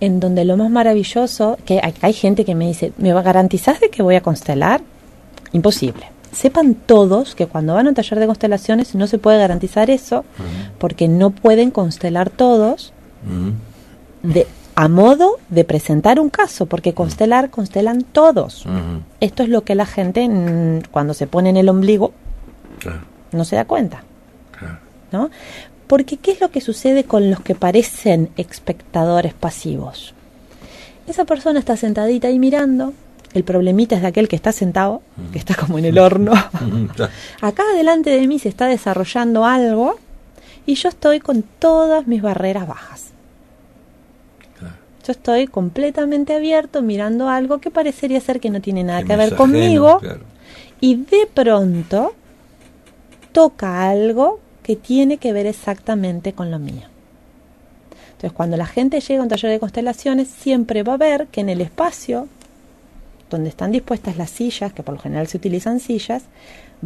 en 0.00 0.20
donde 0.20 0.44
lo 0.44 0.56
más 0.56 0.70
maravilloso, 0.70 1.58
que 1.64 1.80
hay, 1.82 1.94
hay 2.00 2.12
gente 2.12 2.44
que 2.44 2.54
me 2.54 2.66
dice, 2.66 2.92
¿me 2.98 3.12
garantizás 3.12 3.80
de 3.80 3.88
que 3.88 4.02
voy 4.02 4.16
a 4.16 4.20
constelar? 4.20 4.80
Imposible 5.52 6.17
sepan 6.32 6.74
todos 6.74 7.34
que 7.34 7.46
cuando 7.46 7.74
van 7.74 7.86
a 7.86 7.88
un 7.90 7.94
taller 7.94 8.18
de 8.18 8.26
constelaciones 8.26 8.94
no 8.94 9.06
se 9.06 9.18
puede 9.18 9.38
garantizar 9.38 9.90
eso, 9.90 10.24
porque 10.78 11.08
no 11.08 11.30
pueden 11.30 11.70
constelar 11.70 12.30
todos 12.30 12.92
de, 14.22 14.46
a 14.74 14.88
modo 14.88 15.38
de 15.48 15.64
presentar 15.64 16.20
un 16.20 16.30
caso, 16.30 16.66
porque 16.66 16.94
constelar, 16.94 17.50
constelan 17.50 18.02
todos. 18.02 18.64
Esto 19.20 19.42
es 19.42 19.48
lo 19.48 19.62
que 19.62 19.74
la 19.74 19.86
gente 19.86 20.28
cuando 20.90 21.14
se 21.14 21.26
pone 21.26 21.50
en 21.50 21.56
el 21.56 21.68
ombligo 21.68 22.12
no 23.32 23.44
se 23.44 23.56
da 23.56 23.64
cuenta. 23.64 24.02
¿no? 25.12 25.30
Porque 25.86 26.18
¿qué 26.18 26.32
es 26.32 26.40
lo 26.40 26.50
que 26.50 26.60
sucede 26.60 27.04
con 27.04 27.30
los 27.30 27.40
que 27.40 27.54
parecen 27.54 28.30
espectadores 28.36 29.34
pasivos? 29.34 30.14
Esa 31.06 31.24
persona 31.24 31.58
está 31.58 31.76
sentadita 31.76 32.28
ahí 32.28 32.38
mirando, 32.38 32.92
el 33.34 33.44
problemita 33.44 33.96
es 33.96 34.02
de 34.02 34.08
aquel 34.08 34.28
que 34.28 34.36
está 34.36 34.52
sentado, 34.52 35.02
que 35.32 35.38
está 35.38 35.54
como 35.54 35.78
en 35.78 35.84
el 35.84 35.98
horno. 35.98 36.32
Acá 37.40 37.64
delante 37.76 38.10
de 38.10 38.26
mí 38.26 38.38
se 38.38 38.48
está 38.48 38.66
desarrollando 38.66 39.44
algo 39.44 39.98
y 40.66 40.74
yo 40.74 40.88
estoy 40.88 41.20
con 41.20 41.42
todas 41.42 42.06
mis 42.06 42.22
barreras 42.22 42.66
bajas. 42.66 43.04
Yo 45.06 45.12
estoy 45.12 45.46
completamente 45.46 46.34
abierto 46.34 46.82
mirando 46.82 47.30
algo 47.30 47.58
que 47.58 47.70
parecería 47.70 48.20
ser 48.20 48.40
que 48.40 48.50
no 48.50 48.60
tiene 48.60 48.84
nada 48.84 49.02
que, 49.04 49.16
ver 49.16 49.36
conmigo 49.36 50.00
y 50.80 50.96
de 50.96 51.26
pronto 51.32 52.14
toca 53.32 53.88
algo 53.88 54.40
que 54.62 54.76
tiene 54.76 55.16
que 55.16 55.32
ver 55.32 55.46
exactamente 55.46 56.34
con 56.34 56.50
lo 56.50 56.58
mío. 56.58 56.82
Entonces, 58.08 58.32
cuando 58.32 58.56
la 58.56 58.66
gente 58.66 59.00
llega 59.00 59.20
a 59.20 59.22
un 59.22 59.28
taller 59.28 59.50
de 59.50 59.60
constelaciones, 59.60 60.28
siempre 60.28 60.82
va 60.82 60.94
a 60.94 60.98
ver 60.98 61.28
que 61.28 61.40
en 61.40 61.48
el 61.48 61.60
espacio 61.60 62.28
donde 63.30 63.48
están 63.48 63.72
dispuestas 63.72 64.16
las 64.16 64.30
sillas, 64.30 64.72
que 64.72 64.82
por 64.82 64.94
lo 64.94 65.00
general 65.00 65.26
se 65.26 65.36
utilizan 65.36 65.80
sillas, 65.80 66.24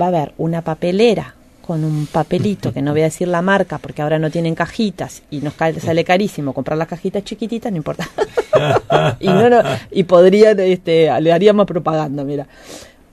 va 0.01 0.07
a 0.07 0.09
haber 0.09 0.33
una 0.39 0.63
papelera 0.63 1.35
con 1.67 1.85
un 1.85 2.07
papelito, 2.07 2.73
que 2.73 2.83
no 2.83 2.91
voy 2.93 3.03
a 3.03 3.05
decir 3.05 3.29
la 3.29 3.41
marca 3.41 3.79
porque 3.79 4.03
ahora 4.03 4.19
no 4.19 4.31
tienen 4.31 4.55
cajitas 4.55 5.23
y 5.31 5.39
nos 5.39 5.55
sale 5.55 6.05
carísimo 6.05 6.53
comprar 6.53 6.77
las 6.77 6.89
cajitas 6.89 7.25
chiquititas, 7.25 7.71
no 7.71 7.79
importa. 7.79 8.09
y 9.21 9.29
no, 9.29 9.49
no, 9.49 9.63
y 9.91 10.03
podría, 10.03 10.51
este, 10.51 11.09
le 11.21 11.33
haríamos 11.33 11.67
propaganda, 11.67 12.25
mira. 12.25 12.47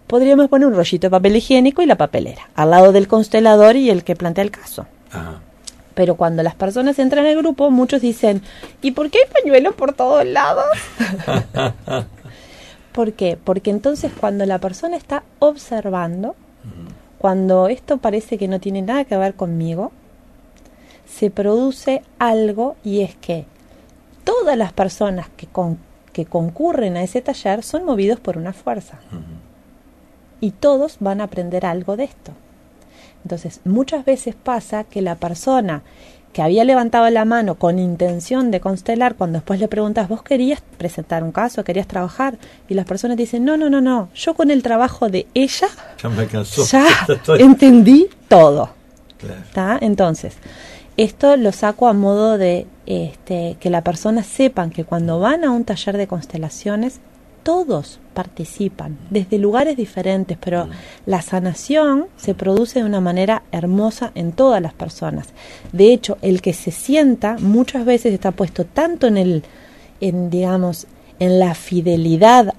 Podríamos 0.07 0.47
poner 0.49 0.67
un 0.67 0.73
rollito 0.73 1.05
de 1.05 1.11
papel 1.11 1.35
higiénico 1.35 1.83
y 1.83 1.85
la 1.85 1.95
papelera, 1.95 2.49
al 2.55 2.71
lado 2.71 2.91
del 2.91 3.07
constelador 3.07 3.75
y 3.75 3.91
el 3.91 4.03
que 4.03 4.15
plantea 4.15 4.43
el 4.43 4.49
caso. 4.49 4.87
Pero 5.93 6.15
cuando 6.15 6.41
las 6.41 6.55
personas 6.55 6.97
entran 6.97 7.25
en 7.25 7.33
el 7.33 7.37
grupo, 7.37 7.69
muchos 7.69 8.01
dicen, 8.01 8.41
¿y 8.81 8.91
por 8.91 9.11
qué 9.11 9.19
hay 9.19 9.43
pañuelos 9.43 9.75
por 9.75 9.93
todos 9.93 10.25
lados? 10.25 10.65
¿Por 12.91 13.13
qué? 13.13 13.37
Porque 13.41 13.69
entonces 13.69 14.11
cuando 14.19 14.45
la 14.45 14.59
persona 14.59 14.97
está 14.97 15.23
observando, 15.39 16.35
cuando 17.17 17.67
esto 17.67 17.97
parece 17.97 18.37
que 18.37 18.47
no 18.47 18.59
tiene 18.59 18.81
nada 18.81 19.05
que 19.05 19.17
ver 19.17 19.35
conmigo, 19.35 19.91
se 21.05 21.29
produce 21.29 22.03
algo 22.17 22.75
y 22.83 23.01
es 23.01 23.15
que 23.15 23.45
todas 24.23 24.57
las 24.57 24.73
personas 24.73 25.27
que, 25.35 25.47
que 26.13 26.25
concurren 26.25 26.97
a 26.97 27.03
ese 27.03 27.21
taller 27.21 27.63
son 27.63 27.85
movidos 27.85 28.19
por 28.19 28.37
una 28.37 28.53
fuerza. 28.53 28.99
Y 30.41 30.51
todos 30.51 30.97
van 30.99 31.19
a 31.19 31.25
aprender 31.25 31.65
algo 31.65 31.97
de 31.97 32.05
esto. 32.05 32.31
Entonces, 33.23 33.59
muchas 33.65 34.05
veces 34.05 34.35
pasa 34.35 34.85
que 34.85 35.01
la 35.01 35.15
persona 35.15 35.83
que 36.33 36.41
había 36.41 36.63
levantado 36.63 37.09
la 37.09 37.25
mano 37.25 37.55
con 37.55 37.79
intención 37.79 38.51
de 38.51 38.59
constelar, 38.59 39.15
cuando 39.15 39.39
después 39.39 39.59
le 39.59 39.67
preguntas, 39.67 40.07
¿vos 40.07 40.21
querías 40.21 40.61
presentar 40.77 41.23
un 41.23 41.31
caso, 41.31 41.63
querías 41.63 41.87
trabajar? 41.87 42.37
Y 42.67 42.75
las 42.75 42.85
personas 42.85 43.17
dicen, 43.17 43.43
no, 43.43 43.57
no, 43.57 43.69
no, 43.69 43.81
no, 43.81 44.09
yo 44.13 44.35
con 44.35 44.51
el 44.51 44.61
trabajo 44.61 45.09
de 45.09 45.27
ella 45.33 45.67
ya, 46.63 46.85
entendí 47.39 48.07
todo. 48.27 48.69
Entonces, 49.81 50.37
esto 50.97 51.35
lo 51.37 51.51
saco 51.51 51.87
a 51.87 51.93
modo 51.93 52.37
de 52.37 52.67
este, 52.85 53.57
que 53.59 53.69
la 53.69 53.83
persona 53.83 54.23
sepan 54.23 54.69
que 54.69 54.85
cuando 54.85 55.19
van 55.19 55.43
a 55.43 55.51
un 55.51 55.65
taller 55.65 55.97
de 55.97 56.07
constelaciones, 56.07 56.99
todos 57.49 57.99
participan 58.13 58.95
desde 59.09 59.39
lugares 59.39 59.75
diferentes, 59.75 60.37
pero 60.39 60.67
mm. 60.67 60.69
la 61.07 61.23
sanación 61.23 62.05
se 62.15 62.35
produce 62.35 62.77
de 62.77 62.85
una 62.85 63.01
manera 63.01 63.41
hermosa 63.51 64.11
en 64.13 64.33
todas 64.33 64.61
las 64.61 64.73
personas. 64.73 65.29
De 65.71 65.91
hecho, 65.91 66.19
el 66.21 66.43
que 66.43 66.53
se 66.53 66.69
sienta 66.69 67.37
muchas 67.39 67.85
veces 67.85 68.13
está 68.13 68.29
puesto 68.29 68.65
tanto 68.65 69.07
en 69.07 69.17
el, 69.17 69.43
en 69.99 70.29
digamos, 70.29 70.85
en 71.17 71.39
la 71.39 71.55
fidelidad 71.55 72.53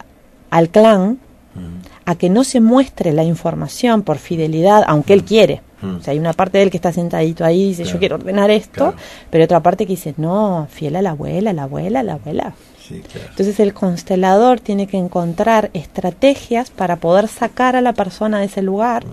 al 0.51 0.71
clan, 0.71 1.21
mm. 1.55 1.61
a 2.05 2.17
que 2.17 2.29
no 2.29 2.43
se 2.43 2.59
muestre 2.59 3.13
la 3.13 3.23
información 3.23 4.03
por 4.03 4.19
fidelidad, 4.19 4.83
aunque 4.89 5.13
él 5.13 5.23
quiere. 5.23 5.63
Mm. 5.83 5.99
O 5.99 6.03
sea, 6.03 6.15
hay 6.15 6.19
una 6.19 6.33
parte 6.33 6.59
de 6.59 6.65
él 6.65 6.71
que 6.73 6.79
está 6.79 6.93
sentadito 6.93 7.45
ahí 7.45 7.63
y 7.63 7.69
dice, 7.69 7.85
yo 7.85 8.01
quiero 8.01 8.17
ordenar 8.17 8.51
esto, 8.51 8.95
pero 9.31 9.45
otra 9.45 9.61
parte 9.63 9.87
que 9.87 9.93
dice, 9.93 10.15
no, 10.17 10.67
fiel 10.69 10.97
a 10.97 11.03
la 11.03 11.11
abuela, 11.11 11.53
la 11.53 11.63
abuela, 11.63 12.03
la 12.03 12.15
abuela. 12.15 12.55
Entonces 12.91 13.61
el 13.61 13.75
constelador 13.75 14.61
tiene 14.61 14.87
que 14.87 14.97
encontrar 14.97 15.71
estrategias 15.75 16.71
para 16.71 16.97
poder 16.97 17.29
sacar 17.29 17.77
a 17.77 17.81
la 17.81 17.93
persona 17.93 18.41
de 18.41 18.47
ese 18.47 18.63
lugar, 18.63 19.05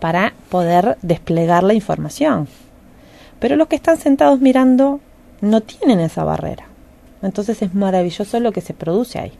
para 0.00 0.34
poder 0.48 0.98
desplegar 1.02 1.62
la 1.62 1.74
información. 1.74 2.48
Pero 3.38 3.56
los 3.56 3.68
que 3.68 3.76
están 3.76 3.98
sentados 3.98 4.40
mirando 4.40 5.00
no 5.40 5.60
tienen 5.60 6.00
esa 6.00 6.24
barrera. 6.24 6.66
Entonces 7.22 7.62
es 7.62 7.74
maravilloso 7.74 8.40
lo 8.40 8.52
que 8.52 8.60
se 8.60 8.74
produce 8.74 9.18
ahí. 9.18 9.32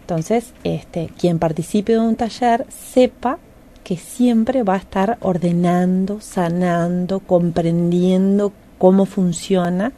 Entonces, 0.00 0.52
este, 0.64 1.08
quien 1.18 1.38
participe 1.38 1.92
de 1.92 2.00
un 2.00 2.16
taller 2.16 2.66
sepa 2.68 3.38
que 3.84 3.96
siempre 3.96 4.62
va 4.62 4.74
a 4.74 4.78
estar 4.78 5.16
ordenando, 5.20 6.20
sanando, 6.20 7.20
comprendiendo 7.20 8.52
cómo 8.76 9.06
funciona 9.06 9.92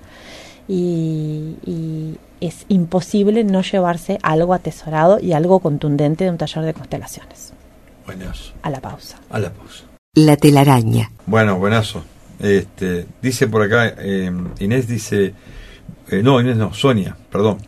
y, 0.69 2.19
es 2.39 2.67
imposible 2.69 3.45
no 3.45 3.63
llevarse 3.63 4.19
algo 4.23 4.53
atesorado 4.53 5.19
y 5.19 5.33
algo 5.33 5.61
contundente 5.61 6.25
de 6.25 6.31
un 6.31 6.37
taller 6.37 6.65
de 6.65 6.75
constelaciones. 6.75 7.55
Buenazo. 8.05 8.53
A 8.63 8.69
la 8.69 8.81
pausa. 8.81 9.19
A 9.31 9.39
la 9.39 9.51
pausa. 9.51 9.85
La 10.15 10.37
telaraña. 10.37 11.11
Bueno, 11.25 11.59
buenazo. 11.59 12.05
Este, 12.39 13.07
dice 13.23 13.49
por 13.49 13.63
acá, 13.63 13.95
eh, 13.99 14.31
Inés 14.61 14.87
dice, 14.87 15.33
eh, 16.09 16.23
no, 16.23 16.41
Inés 16.41 16.57
no, 16.57 16.75
Sonia, 16.75 17.17
perdón. 17.31 17.59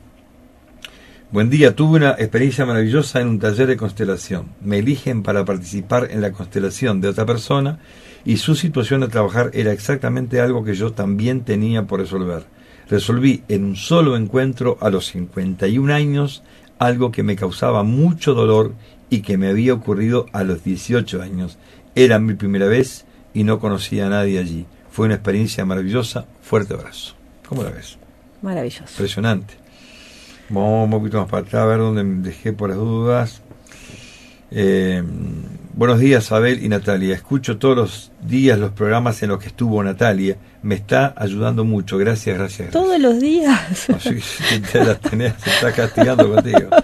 Buen 1.31 1.51
día, 1.51 1.77
tuve 1.77 1.97
una 1.97 2.13
experiencia 2.13 2.65
maravillosa 2.65 3.21
en 3.21 3.29
un 3.29 3.39
taller 3.39 3.67
de 3.67 3.77
constelación. 3.77 4.47
Me 4.63 4.79
eligen 4.79 5.23
para 5.23 5.45
participar 5.45 6.09
en 6.11 6.23
la 6.23 6.33
constelación 6.33 7.01
de 7.01 7.09
otra 7.09 7.27
persona 7.27 7.81
y 8.25 8.39
su 8.39 8.55
situación 8.55 9.03
de 9.03 9.09
trabajar 9.09 9.51
era 9.53 9.73
exactamente 9.73 10.41
algo 10.41 10.65
que 10.65 10.75
yo 10.75 10.93
también 10.93 11.43
tenía 11.43 11.83
por 11.83 12.01
resolver. 12.01 12.45
Resolví 12.91 13.43
en 13.49 13.65
un 13.65 13.77
solo 13.77 14.17
encuentro 14.17 14.79
a 14.81 14.91
los 14.91 15.07
51 15.09 15.93
años 15.93 16.43
algo 16.79 17.11
que 17.11 17.23
me 17.23 17.37
causaba 17.37 17.83
mucho 17.83 18.35
dolor 18.35 18.73
y 19.11 19.21
que 19.21 19.37
me 19.37 19.49
había 19.49 19.75
ocurrido 19.75 20.27
a 20.33 20.45
los 20.45 20.65
18 20.65 21.21
años. 21.23 21.59
Era 21.95 22.19
mi 22.19 22.35
primera 22.35 22.67
vez 22.67 23.05
y 23.35 23.45
no 23.45 23.59
conocía 23.59 24.07
a 24.07 24.11
nadie 24.11 24.39
allí. 24.39 24.67
Fue 24.91 25.07
una 25.07 25.17
experiencia 25.17 25.65
maravillosa. 25.65 26.27
Fuerte 26.43 26.75
abrazo. 26.75 27.15
¿Cómo 27.49 27.63
la 27.63 27.71
ves? 27.71 27.99
Maravilloso. 28.43 28.85
Impresionante. 28.91 29.55
Vamos 30.49 30.85
un 30.85 30.91
poquito 30.91 31.21
más 31.21 31.29
para 31.29 31.43
atrás 31.43 31.63
a 31.63 31.67
ver 31.67 31.79
dónde 31.79 32.05
me 32.05 32.23
dejé 32.23 32.53
por 32.53 32.71
las 32.71 32.79
dudas. 32.79 33.43
Eh, 34.51 35.03
buenos 35.79 36.01
días, 36.01 36.33
Abel 36.33 36.65
y 36.65 36.69
Natalia. 36.69 37.15
Escucho 37.15 37.57
todos 37.57 37.77
los 37.77 38.13
días 38.21 38.59
los 38.59 38.73
programas 38.73 39.23
en 39.23 39.29
los 39.29 39.39
que 39.39 39.47
estuvo 39.47 39.81
Natalia. 39.81 40.37
Me 40.61 40.75
está 40.75 41.15
ayudando 41.17 41.65
mucho. 41.65 41.99
Gracias, 41.99 42.37
gracias. 42.37 42.71
Todos 42.73 42.99
los 42.99 43.21
días. 43.21 43.87
Te 44.73 44.95
tenés, 45.09 45.35
se 45.39 45.51
está 45.51 45.73
castigando 45.73 46.29
contigo. 46.29 46.69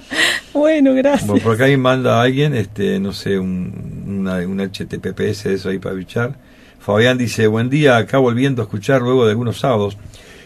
Bueno, 0.54 0.94
gracias. 0.94 1.26
Bueno, 1.26 1.42
por 1.42 1.56
acá 1.56 1.64
me 1.64 1.76
manda 1.76 2.22
alguien, 2.22 2.54
este, 2.54 3.00
no 3.00 3.12
sé, 3.12 3.40
un, 3.40 4.04
una, 4.06 4.36
un 4.36 4.60
HTTPS 4.60 5.46
eso 5.46 5.68
ahí 5.68 5.80
para 5.80 5.96
bichar. 5.96 6.36
Fabián 6.78 7.18
dice, 7.18 7.48
buen 7.48 7.68
día, 7.68 7.96
acá 7.96 8.18
volviendo 8.18 8.62
a 8.62 8.66
escuchar 8.66 9.02
luego 9.02 9.24
de 9.24 9.32
algunos 9.32 9.58
sábados. 9.58 9.98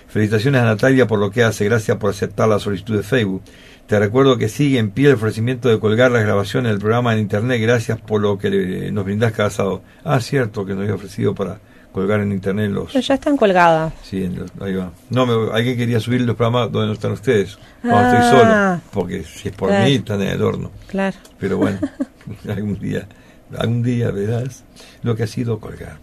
Felicitaciones 0.09 0.63
a 0.63 0.65
Natalia 0.65 1.07
por 1.07 1.19
lo 1.19 1.31
que 1.31 1.43
hace, 1.43 1.67
gracias 1.67 1.99
por 1.99 2.09
aceptar 2.09 2.49
la 2.49 2.59
solicitud 2.59 2.97
de 2.97 3.03
Facebook. 3.03 3.43
Te 3.89 3.99
recuerdo 3.99 4.37
que 4.37 4.49
sigue 4.51 4.79
en 4.79 4.91
pie 4.91 5.09
el 5.09 5.15
ofrecimiento 5.15 5.69
de 5.71 5.81
colgar 5.81 6.11
las 6.11 6.23
grabaciones 6.23 6.71
del 6.73 6.79
programa 6.79 7.15
en 7.15 7.21
internet, 7.21 7.59
gracias 7.63 7.99
por 7.99 8.21
lo 8.21 8.37
que 8.39 8.51
le- 8.51 8.93
nos 8.93 9.05
brindás 9.07 9.33
cada 9.33 9.49
sábado. 9.49 9.83
Ah, 10.05 10.21
cierto, 10.21 10.67
que 10.67 10.75
nos 10.75 10.83
había 10.83 10.95
ofrecido 10.95 11.35
para 11.35 11.59
colgar 11.91 12.21
en 12.21 12.31
internet 12.33 12.71
los... 12.71 12.93
Pero 12.93 13.01
ya 13.01 13.15
están 13.15 13.39
colgadas. 13.39 13.95
Sí, 14.03 14.23
en 14.25 14.41
los- 14.41 14.51
ahí 14.61 14.75
va. 14.75 14.93
No, 15.09 15.25
me, 15.25 15.53
alguien 15.55 15.79
quería 15.79 16.01
subir 16.01 16.21
los 16.21 16.37
programas 16.37 16.71
donde 16.71 16.89
no 16.89 16.93
están 16.93 17.13
ustedes, 17.13 17.59
cuando 17.81 18.19
estoy 18.19 18.41
Ah. 18.43 18.79
solo, 18.83 18.91
porque 18.93 19.25
si 19.25 19.49
es 19.49 19.55
por 19.55 19.71
Claro. 19.71 19.85
mí, 19.87 19.95
están 19.95 20.21
en 20.21 20.29
el 20.29 20.43
horno. 20.43 20.71
Claro. 20.87 21.17
Pero 21.41 21.57
bueno, 21.57 21.79
algún 22.49 22.79
día, 22.79 23.09
algún 23.57 23.83
día 23.83 24.11
verás 24.11 24.65
lo 25.03 25.17
que 25.17 25.23
ha 25.23 25.27
sido 25.27 25.59
colgar. 25.61 25.97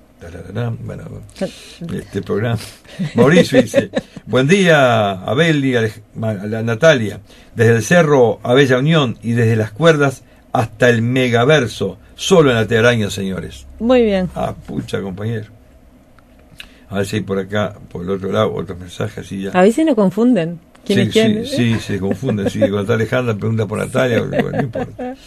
Bueno, 0.84 1.04
este 1.94 2.22
programa. 2.22 2.58
Mauricio 3.16 3.62
dice, 3.62 3.90
buen 4.26 4.48
día, 4.48 5.12
Abel 5.12 5.64
y 5.64 5.76
a 5.76 5.90
la 6.16 6.64
Natalia, 6.64 7.20
desde 7.54 7.76
el 7.76 7.84
cerro 7.84 8.40
a 8.42 8.54
Bella 8.54 8.80
Unión 8.80 9.18
y 9.22 9.34
desde 9.34 9.56
las 9.56 9.72
cuerdas 9.72 10.24
hasta 10.54 10.90
el 10.90 11.02
megaverso, 11.02 11.98
solo 12.16 12.50
en 12.50 12.56
la 12.56 12.66
telaraña, 12.66 13.10
señores. 13.10 13.66
Muy 13.80 14.04
bien. 14.04 14.30
Ah, 14.36 14.56
pucha, 14.66 15.02
compañero. 15.02 15.48
A 16.90 16.98
ver 16.98 17.06
si 17.06 17.18
hay 17.18 17.22
por 17.24 17.38
acá, 17.40 17.76
por 17.92 18.04
el 18.04 18.10
otro 18.10 18.32
lado, 18.32 18.54
otros 18.54 18.80
mensajes 18.80 19.26
así 19.26 19.42
ya. 19.44 19.52
A 19.52 19.62
veces 19.62 19.86
no 19.86 19.96
confunden. 19.96 20.60
¿Quién 20.86 21.00
sí, 21.00 21.06
es 21.08 21.12
quién? 21.12 21.46
Sí, 21.46 21.74
sí, 21.74 21.80
se 21.80 22.00
confunden. 22.00 22.50
Sí, 22.50 22.60
cuando 22.60 22.82
está 22.82 22.94
Alejandra 22.94 23.36
pregunta 23.36 23.66
por 23.66 23.80
Natalia, 23.80 24.22
bueno, 24.22 24.52
no 24.52 24.62
importa. 24.62 25.16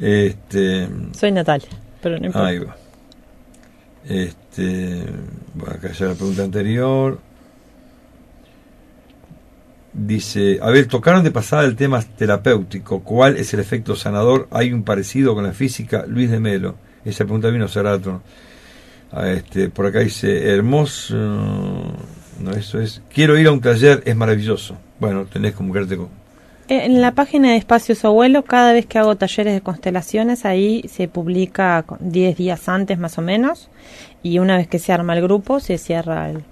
Este, 0.00 0.86
Soy 1.10 1.32
Natalia, 1.32 1.66
pero 2.00 2.20
no 2.20 2.26
importa. 2.26 2.46
ahí 2.46 2.58
va. 2.60 2.76
Este, 4.08 5.04
bueno, 5.54 5.74
acá 5.74 5.92
ya 5.92 6.06
la 6.06 6.14
pregunta 6.14 6.42
anterior. 6.42 7.20
Dice, 9.92 10.58
a 10.62 10.70
ver, 10.70 10.86
tocaron 10.86 11.24
de 11.24 11.30
pasada 11.30 11.64
el 11.64 11.76
tema 11.76 12.00
terapéutico. 12.02 13.00
¿Cuál 13.00 13.36
es 13.36 13.52
el 13.52 13.60
efecto 13.60 13.96
sanador? 13.96 14.48
¿Hay 14.50 14.72
un 14.72 14.82
parecido 14.82 15.34
con 15.34 15.44
la 15.44 15.52
física? 15.52 16.04
Luis 16.06 16.30
de 16.30 16.40
Melo. 16.40 16.76
Esa 17.04 17.24
pregunta 17.24 17.50
vino 17.50 17.66
hace 17.66 17.82
rato. 17.82 18.22
Ah, 19.12 19.28
Este, 19.30 19.68
por 19.68 19.86
acá 19.86 20.00
dice, 20.00 20.48
hermoso. 20.54 21.16
No, 21.16 22.50
eso 22.56 22.80
es. 22.80 23.02
Quiero 23.12 23.36
ir 23.36 23.48
a 23.48 23.52
un 23.52 23.60
taller, 23.60 24.02
es 24.06 24.14
maravilloso. 24.14 24.76
Bueno, 25.00 25.24
tenés 25.26 25.52
que 25.52 25.56
comunicarte 25.58 25.96
con. 25.96 26.08
En 26.70 27.00
la 27.00 27.12
página 27.12 27.50
de 27.52 27.56
Espacios 27.56 28.04
Abuelo, 28.04 28.44
cada 28.44 28.74
vez 28.74 28.84
que 28.84 28.98
hago 28.98 29.16
talleres 29.16 29.54
de 29.54 29.62
constelaciones, 29.62 30.44
ahí 30.44 30.84
se 30.86 31.08
publica 31.08 31.82
con 31.84 31.98
10 32.00 32.36
días 32.36 32.68
antes 32.68 32.98
más 32.98 33.16
o 33.16 33.22
menos, 33.22 33.70
y 34.22 34.38
una 34.38 34.58
vez 34.58 34.68
que 34.68 34.78
se 34.78 34.92
arma 34.92 35.14
el 35.16 35.22
grupo, 35.22 35.60
se 35.60 35.78
cierra 35.78 36.28
el- 36.28 36.44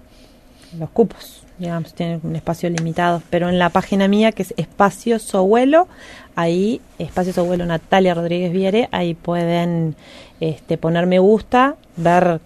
los 0.79 0.89
cupos, 0.89 1.43
digamos, 1.59 1.93
tienen 1.93 2.21
un 2.23 2.35
espacio 2.35 2.71
limitado. 2.71 3.23
Pero 3.29 3.51
en 3.51 3.59
la 3.59 3.69
página 3.69 4.09
mía, 4.09 4.33
que 4.33 4.43
es 4.43 4.55
Espacios 4.57 5.35
Abuelo, 5.35 5.87
ahí, 6.35 6.81
Espacios 6.99 7.37
Abuelo 7.37 7.67
Natalia 7.67 8.15
Rodríguez 8.15 8.53
Viere, 8.53 8.89
ahí 8.93 9.13
pueden 9.13 9.97
este, 10.41 10.79
poner 10.79 11.07
me 11.07 11.19
gusta, 11.19 11.77
ver 11.97 12.41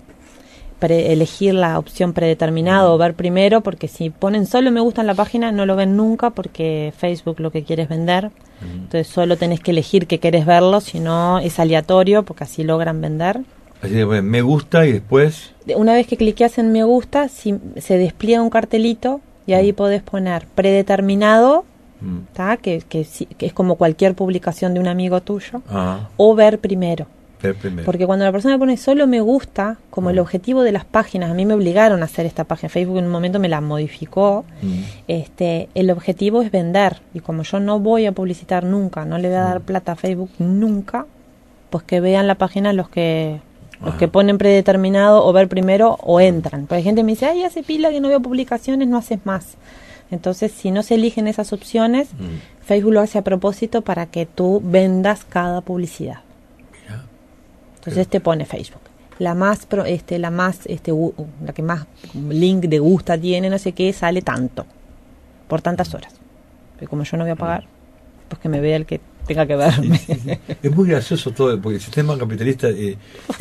pre- 0.81 1.13
elegir 1.13 1.55
la 1.55 1.79
opción 1.79 2.13
predeterminada 2.13 2.91
o 2.91 2.99
ver 2.99 3.15
primero, 3.15 3.61
porque 3.61 3.87
si 3.87 4.11
ponen 4.11 4.47
solo 4.47 4.73
me 4.73 4.81
gusta 4.81 5.03
en 5.03 5.07
la 5.07 5.15
página 5.15 5.53
no 5.53 5.65
lo 5.67 5.77
ven 5.77 5.97
nunca 5.97 6.31
porque 6.31 6.93
Facebook 6.97 7.39
lo 7.39 7.53
que 7.53 7.63
quiere 7.63 7.85
es 7.85 7.89
vender. 7.89 8.31
Entonces 8.63 9.07
solo 9.07 9.37
tenés 9.37 9.61
que 9.61 9.71
elegir 9.71 10.07
que 10.09 10.19
querés 10.19 10.45
verlo, 10.45 10.81
si 10.81 10.99
no 10.99 11.39
es 11.39 11.59
aleatorio 11.61 12.25
porque 12.25 12.45
así 12.45 12.65
logran 12.65 13.01
vender. 13.01 13.41
Así 13.83 13.95
que 13.95 14.05
bueno, 14.05 14.23
me 14.29 14.43
gusta 14.43 14.85
y 14.87 14.93
después. 14.93 15.53
De- 15.65 15.77
Una 15.77 15.95
vez 15.95 16.07
que 16.07 16.17
cliqueas 16.17 16.59
en 16.59 16.73
me 16.73 16.83
gusta, 16.85 17.29
si, 17.29 17.55
se 17.77 17.97
despliega 17.97 18.43
un 18.43 18.51
cartelito 18.51 19.21
y 19.47 19.53
ahí 19.55 19.73
podés 19.73 20.03
poner 20.03 20.47
predeterminado, 20.55 21.65
que, 22.63 22.83
que, 22.89 23.07
que 23.39 23.47
es 23.47 23.53
como 23.53 23.77
cualquier 23.77 24.15
publicación 24.15 24.75
de 24.75 24.81
un 24.81 24.89
amigo 24.89 25.21
tuyo, 25.21 25.63
Ah, 25.71 26.09
o 26.17 26.35
ver 26.35 26.59
primero. 26.59 27.07
Porque 27.85 28.07
cuando 28.07 28.25
la 28.25 28.33
persona 28.33 28.59
pone 28.59 28.77
solo 28.77 29.07
me 29.07 29.21
gusta, 29.21 29.79
como 29.91 30.11
el 30.11 30.19
objetivo 30.19 30.63
de 30.63 30.73
las 30.73 30.85
páginas, 30.85 31.31
a 31.31 31.35
mí 31.35 31.47
me 31.47 31.55
obligaron 31.55 32.03
a 32.03 32.05
hacer 32.05 32.27
esta 32.27 32.45
página, 32.45 32.69
Facebook 32.69 32.99
en 32.99 33.07
un 33.07 33.11
momento 33.11 33.39
me 33.39 33.49
la 33.49 33.61
modificó, 33.61 34.45
Mm, 34.63 34.83
este, 35.09 35.69
el 35.75 35.91
objetivo 35.91 36.43
es 36.43 36.51
vender. 36.51 37.01
Y 37.15 37.21
como 37.21 37.43
yo 37.43 37.61
no 37.61 37.79
voy 37.79 38.07
a 38.07 38.13
publicitar 38.13 38.65
nunca, 38.65 39.05
no 39.05 39.19
le 39.19 39.29
voy 39.29 39.37
a 39.37 39.43
dar 39.43 39.61
plata 39.61 39.93
a 39.93 39.97
Facebook 39.97 40.31
nunca, 40.39 41.07
pues 41.71 41.85
que 41.85 42.01
vean 42.01 42.27
la 42.27 42.35
página 42.37 42.73
los 42.73 42.89
que 42.89 43.41
los 43.83 43.95
que 43.95 44.09
ponen 44.09 44.37
predeterminado 44.37 45.25
o 45.25 45.33
ver 45.33 45.49
primero 45.49 45.97
o 46.03 46.21
entran. 46.21 46.63
Porque 46.63 46.77
hay 46.77 46.83
gente 46.83 47.01
que 47.01 47.05
me 47.05 47.13
dice, 47.13 47.25
ay, 47.25 47.45
hace 47.45 47.63
pila 47.63 47.89
que 47.89 48.01
no 48.01 48.09
veo 48.09 48.21
publicaciones, 48.21 48.87
no 48.89 48.99
haces 48.99 49.21
más. 49.25 49.57
Entonces, 50.11 50.53
si 50.53 50.71
no 50.71 50.83
se 50.83 50.97
eligen 50.97 51.27
esas 51.27 51.55
opciones, 51.55 52.13
mm. 52.13 52.67
Facebook 52.67 52.93
lo 52.93 53.01
hace 53.01 53.17
a 53.17 53.23
propósito 53.23 53.81
para 53.81 54.05
que 54.05 54.27
tú 54.27 54.61
vendas 54.63 55.25
cada 55.25 55.63
publicidad. 55.63 56.19
Entonces 57.81 58.09
te 58.09 58.21
pone 58.21 58.45
Facebook. 58.45 58.81
La 59.19 59.35
más 59.35 59.67
pro- 59.67 59.85
este 59.85 60.19
la 60.19 60.31
más 60.31 60.61
este 60.67 60.93
la 61.45 61.53
que 61.53 61.63
más 61.63 61.87
link 62.15 62.65
de 62.65 62.79
gusta 62.79 63.19
tiene, 63.19 63.51
no 63.51 63.59
sé 63.59 63.73
qué, 63.73 63.93
sale 63.93 64.23
tanto 64.23 64.65
por 65.49 65.61
tantas 65.63 65.93
horas. 65.95 66.13
Pero 66.79 66.89
como 66.91 67.03
yo 67.05 67.17
no 67.17 67.25
voy 67.25 67.33
a 67.33 67.37
pagar, 67.37 67.65
pues 68.29 68.41
que 68.41 68.49
me 68.49 68.61
vea 68.61 68.77
el 68.77 68.87
que 68.87 69.01
tenga 69.27 69.47
que 69.47 69.57
verme. 69.57 70.01
Es 70.63 70.75
muy 70.75 70.89
gracioso 70.89 71.31
todo, 71.33 71.61
porque 71.61 71.77
el 71.77 71.83
sistema 71.83 72.17
capitalista, 72.17 72.69
eh, 72.69 72.97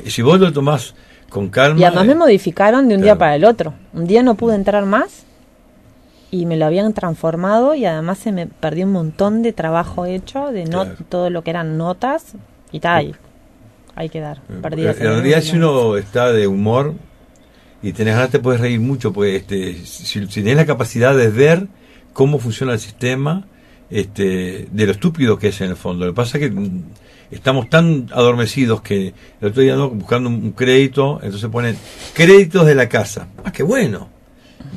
si 0.06 0.22
vos 0.22 0.40
lo 0.40 0.52
tomás 0.52 0.94
con 1.30 1.50
calma. 1.50 1.80
Y 1.80 1.84
además 1.86 2.06
me 2.08 2.12
eh, 2.14 2.16
modificaron 2.16 2.88
de 2.90 2.96
un 2.96 3.02
día 3.02 3.18
para 3.18 3.36
el 3.36 3.46
otro. 3.46 3.74
Un 3.94 4.06
día 4.08 4.22
no 4.24 4.36
pude 4.36 4.56
entrar 4.56 4.86
más 4.86 5.24
y 6.32 6.46
me 6.46 6.58
lo 6.58 6.66
habían 6.66 6.94
transformado 6.94 7.74
y 7.76 7.86
además 7.86 8.18
se 8.20 8.32
me 8.32 8.48
perdió 8.48 8.86
un 8.86 8.92
montón 8.92 9.42
de 9.42 9.54
trabajo 9.54 10.06
hecho, 10.06 10.48
de 10.52 10.66
no 10.66 10.84
Claro. 10.84 10.96
todo 11.08 11.30
lo 11.30 11.44
que 11.44 11.50
eran 11.52 11.78
notas 11.78 12.34
y 12.72 12.80
tal. 12.82 13.16
Hay 14.00 14.08
que 14.08 14.22
dar. 14.22 14.42
En 14.48 14.62
perdidas 14.62 14.98
en 14.98 15.08
realidad, 15.08 15.42
si 15.42 15.58
uno 15.58 15.98
está 15.98 16.32
de 16.32 16.48
humor 16.48 16.94
y 17.84 17.92
tenés 17.92 18.16
ganas, 18.16 18.30
te 18.30 18.40
puedes 18.40 18.62
reír 18.62 18.80
mucho, 18.80 19.12
porque 19.12 19.36
este, 19.36 19.74
si, 19.74 20.26
si 20.26 20.42
tenés 20.42 20.56
la 20.56 20.66
capacidad 20.66 21.14
de 21.14 21.28
ver 21.28 21.68
cómo 22.14 22.40
funciona 22.40 22.72
el 22.72 22.80
sistema, 22.80 23.46
este, 23.90 24.70
de 24.72 24.86
lo 24.86 24.94
estúpido 24.94 25.38
que 25.38 25.50
es 25.50 25.60
en 25.60 25.72
el 25.72 25.76
fondo. 25.76 26.06
Lo 26.06 26.14
que 26.14 26.16
pasa 26.16 26.38
es 26.38 26.46
que 26.46 26.50
mm, 26.50 26.84
estamos 27.30 27.70
tan 27.70 28.08
adormecidos 28.14 28.82
que 28.82 29.14
el 29.42 29.48
otro 29.50 29.62
día 29.62 29.74
ando 29.74 29.90
buscando 29.90 30.30
un 30.30 30.52
crédito, 30.52 31.20
entonces 31.22 31.50
ponen 31.50 31.76
créditos 32.14 32.66
de 32.66 32.76
la 32.76 32.88
casa. 32.88 33.28
Ah, 33.44 33.52
qué 33.52 33.64
bueno. 33.64 34.08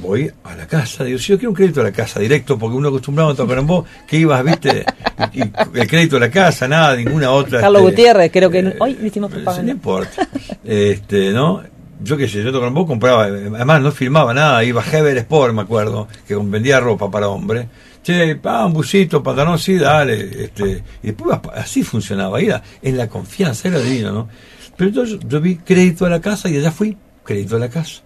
Voy 0.01 0.31
a 0.45 0.57
la 0.57 0.67
casa, 0.67 1.05
digo, 1.05 1.19
si 1.19 1.29
yo 1.33 1.39
quiero 1.39 1.51
un 1.51 1.57
crédito 1.57 1.81
de 1.81 1.91
la 1.91 1.93
casa 1.93 2.19
directo, 2.19 2.59
porque 2.59 2.77
uno 2.77 2.89
acostumbrado 2.89 3.31
a 3.31 3.35
tocar 3.35 3.59
en 3.59 3.67
vos, 3.67 3.87
que 4.07 4.17
ibas, 4.17 4.45
viste, 4.45 4.85
y, 5.33 5.43
y 5.43 5.81
el 5.81 5.87
crédito 5.87 6.17
de 6.17 6.21
la 6.21 6.31
casa, 6.31 6.67
nada, 6.67 6.97
ninguna 6.97 7.31
otra. 7.31 7.61
Carlos 7.61 7.83
este, 7.83 7.91
Gutiérrez, 7.91 8.33
creo 8.33 8.51
que 8.51 8.75
hoy 8.79 8.97
le 9.01 9.07
hicimos 9.07 9.31
eh, 9.31 9.35
propaganda. 9.35 9.63
No 9.65 9.71
importa. 9.71 10.29
Este, 10.65 11.33
¿no? 11.33 11.63
Yo 12.03 12.17
qué 12.17 12.27
sé, 12.27 12.43
yo 12.43 12.71
vos, 12.73 12.87
compraba, 12.87 13.29
eh, 13.29 13.51
además 13.55 13.83
no 13.83 13.93
filmaba 13.93 14.35
nada, 14.35 14.65
iba 14.65 14.83
a 14.83 14.97
Heber 14.99 15.17
Sport, 15.19 15.55
me 15.55 15.63
acuerdo, 15.63 16.09
que 16.27 16.35
vendía 16.35 16.81
ropa 16.81 17.11
para 17.11 17.29
hombre. 17.29 17.69
Che, 18.03 18.35
pa, 18.37 18.67
un 18.67 18.73
busito, 18.73 19.23
pantalón, 19.23 19.59
sí, 19.59 19.77
dale. 19.77 20.45
Este, 20.45 20.83
y 21.03 21.07
después 21.09 21.39
así 21.55 21.85
funcionaba, 21.85 22.41
era 22.41 22.61
en 22.83 22.97
la 22.97 23.09
confianza, 23.09 23.69
era 23.69 23.79
divino, 23.79 24.11
¿no? 24.11 24.29
Pero 24.77 24.89
entonces 24.89 25.19
yo 25.29 25.41
vi 25.41 25.57
crédito 25.57 26.07
a 26.07 26.11
la 26.11 26.21
casa 26.21 26.49
y 26.49 26.57
allá 26.57 26.73
fui, 26.73 26.97
crédito 27.23 27.57
a 27.57 27.59
la 27.61 27.69
casa. 27.69 28.03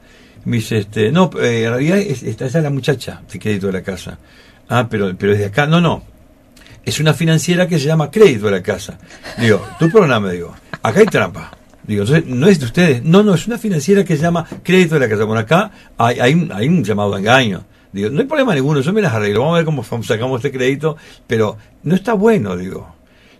Me 0.47 0.57
dice, 0.57 0.79
este, 0.79 1.13
no, 1.13 1.31
eh, 1.41 1.65
en 1.65 1.71
realidad 1.71 1.99
es, 1.99 2.23
esa 2.23 2.47
es 2.47 2.55
la 2.55 2.71
muchacha 2.71 3.21
de 3.31 3.39
crédito 3.39 3.67
de 3.67 3.75
la 3.75 3.83
casa. 3.83 4.19
Ah, 4.69 4.87
pero, 4.89 5.15
pero 5.17 5.33
desde 5.33 5.47
acá, 5.47 5.67
no, 5.67 5.81
no. 5.81 6.03
es 6.85 7.01
una 7.01 7.15
financiera 7.15 7.67
que 7.67 7.79
se 7.79 7.87
llama 7.87 8.11
Crédito 8.11 8.47
de 8.47 8.53
la 8.53 8.63
Casa. 8.63 8.99
Digo, 9.39 9.61
tu 9.79 9.91
programa, 9.91 10.31
digo, 10.31 10.55
acá 10.83 11.01
hay 11.01 11.07
trampa. 11.07 11.51
Digo, 11.83 12.03
entonces, 12.03 12.27
no 12.27 12.49
es 12.49 12.59
de 12.59 12.65
ustedes. 12.65 13.05
No, 13.05 13.23
no, 13.23 13.35
es 13.35 13.47
una 13.47 13.59
financiera 13.59 14.05
que 14.05 14.17
se 14.17 14.23
llama 14.23 14.47
Crédito 14.63 14.95
de 14.95 15.01
la 15.01 15.09
Casa. 15.09 15.25
Bueno, 15.25 15.41
acá 15.41 15.71
hay, 15.99 16.19
hay, 16.19 16.35
un, 16.35 16.51
hay 16.53 16.69
un 16.69 16.83
llamado 16.83 17.17
engaño. 17.17 17.65
Digo, 17.93 18.11
no 18.11 18.21
hay 18.21 18.27
problema 18.27 18.55
ninguno, 18.55 18.81
yo 18.81 18.93
me 18.93 19.03
las 19.03 19.15
arreglo. 19.15 19.41
Vamos 19.41 19.55
a 19.55 19.57
ver 19.59 19.65
cómo 19.65 19.83
sacamos 20.05 20.45
este 20.45 20.57
crédito, 20.57 20.97
pero 21.27 21.57
no 21.83 21.95
está 21.95 22.13
bueno, 22.13 22.57
digo. 22.57 22.95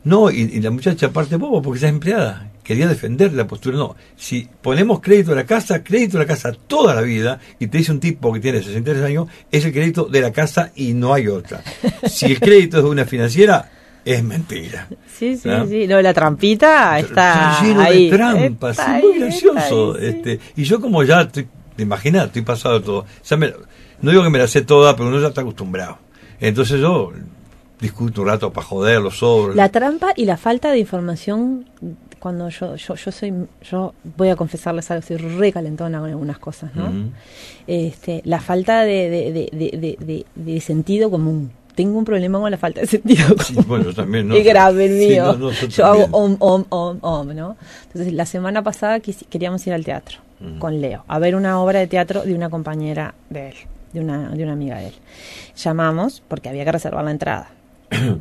No, 0.05 0.31
y, 0.31 0.61
la 0.61 0.71
muchacha 0.71 1.07
aparte 1.07 1.37
bobo 1.37 1.61
porque 1.61 1.79
es 1.79 1.85
empleada. 1.85 2.49
Quería 2.67 2.89
defender 2.89 3.33
la 3.33 3.47
postura. 3.47 3.77
No, 3.77 3.95
si 4.17 4.49
ponemos 4.61 5.01
crédito 5.01 5.31
de 5.31 5.37
la 5.37 5.47
casa, 5.47 5.85
crédito 5.85 6.19
de 6.19 6.25
la 6.25 6.27
casa 6.27 6.53
toda 6.53 6.97
la 6.97 7.03
vida, 7.03 7.39
y 7.61 7.69
te 7.69 7.79
dice 7.79 7.93
un 7.93 8.01
tipo 8.01 8.33
que 8.33 8.41
tiene 8.41 8.61
63 8.61 9.05
años, 9.05 9.29
es 9.53 9.65
el 9.65 9.73
crédito 9.73 10.07
de 10.07 10.21
la 10.21 10.33
casa 10.33 10.73
y 10.75 10.93
no 10.93 11.15
hay 11.15 11.29
otra. 11.29 11.63
Si 12.09 12.27
el 12.27 12.41
crédito 12.41 12.79
es 12.79 12.83
de 12.83 12.91
una 12.91 13.05
financiera, 13.05 13.71
es 14.05 14.25
mentira. 14.25 14.89
Sí, 15.07 15.37
sí, 15.37 15.49
sí. 15.69 15.87
No, 15.87 16.03
la 16.03 16.13
trampita 16.13 16.99
está, 16.99 17.63
lleno 17.63 17.83
ahí. 17.83 18.11
de 18.11 18.17
trampas, 18.17 18.81
es 18.81 19.03
muy 19.05 19.19
gracioso. 19.21 19.97
este, 19.99 20.41
y 20.57 20.65
yo 20.65 20.81
como 20.81 21.05
ya, 21.05 21.21
estoy, 21.21 21.47
te 21.77 21.85
imaginas, 21.85 22.27
estoy 22.27 22.43
pasado 22.43 22.83
todo. 22.83 23.07
no 24.03 24.11
digo 24.11 24.25
que 24.25 24.31
me 24.31 24.41
la 24.41 24.49
sé 24.49 24.63
toda, 24.63 24.97
pero 24.97 25.09
uno 25.09 25.21
ya 25.21 25.29
está 25.29 25.43
acostumbrado. 25.43 25.99
Entonces 26.41 26.81
yo 26.81 27.13
discuto 27.81 28.23
un 28.23 28.27
rato 28.27 28.53
para 28.53 28.67
joder 28.67 29.01
los 29.01 29.19
sobres. 29.19 29.55
La 29.55 29.69
trampa 29.69 30.13
y 30.17 30.25
la 30.25 30.37
falta 30.37 30.73
de 30.73 30.79
información 30.79 31.67
cuando 32.27 32.49
yo, 32.49 32.75
yo, 32.75 32.97
yo 32.97 33.13
soy, 33.13 33.33
yo 33.71 33.95
voy 34.17 34.31
a 34.31 34.35
confesarles 34.35 34.91
algo, 34.91 35.07
soy 35.07 35.17
re 35.17 35.53
calentona 35.53 36.01
con 36.01 36.11
algunas 36.11 36.41
cosas, 36.41 36.75
¿no? 36.75 36.91
este, 37.69 38.21
la 38.25 38.41
falta 38.41 38.81
de, 38.83 39.09
de, 39.33 40.27
de, 40.35 40.61
sentido 40.61 41.09
común. 41.09 41.53
Tengo 41.77 41.97
un 41.97 42.05
problema 42.05 42.41
con 42.41 42.51
la 42.51 42.57
falta 42.57 42.81
de 42.81 42.89
sentido 42.89 43.29
común. 43.37 43.65
bueno, 43.69 43.85
yo 43.85 43.95
también, 43.95 44.27
¿no? 44.27 44.35
Es 44.39 44.45
grave 44.45 44.87
el 44.87 44.97
mío. 44.97 45.53
yo 45.69 45.87
hago 45.87 46.09
om, 46.11 46.35
om, 46.41 46.65
om, 46.69 46.99
om, 47.01 47.29
¿no? 47.29 47.57
Entonces, 47.87 48.13
la 48.13 48.27
semana 48.27 48.65
pasada 48.65 48.99
queríamos 48.99 49.65
ir 49.69 49.73
al 49.73 49.85
teatro 49.85 50.19
con 50.59 50.81
Leo, 50.81 51.05
a 51.07 51.21
ver 51.21 51.37
una 51.37 51.61
obra 51.61 51.79
de 51.79 51.87
teatro 51.87 52.25
de 52.25 52.35
una 52.35 52.51
compañera 52.51 53.15
de 53.31 53.51
él, 53.51 53.55
de 53.93 54.01
una, 54.01 54.31
de 54.31 54.43
una 54.43 54.55
amiga 54.55 54.79
de 54.79 54.89
él. 54.89 54.95
Llamamos 55.55 56.25
porque 56.27 56.49
había 56.49 56.65
que 56.65 56.73
reservar 56.73 57.05
la 57.05 57.13
entrada 57.13 57.51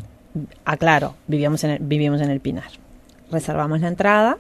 aclaro, 0.64 1.16
vivíamos 1.26 1.64
en, 1.64 1.72
el, 1.72 1.80
vivíamos 1.80 2.22
en 2.22 2.30
el 2.30 2.40
Pinar. 2.40 2.85
Reservamos 3.32 3.82
la 3.82 3.88
entrada 3.88 4.38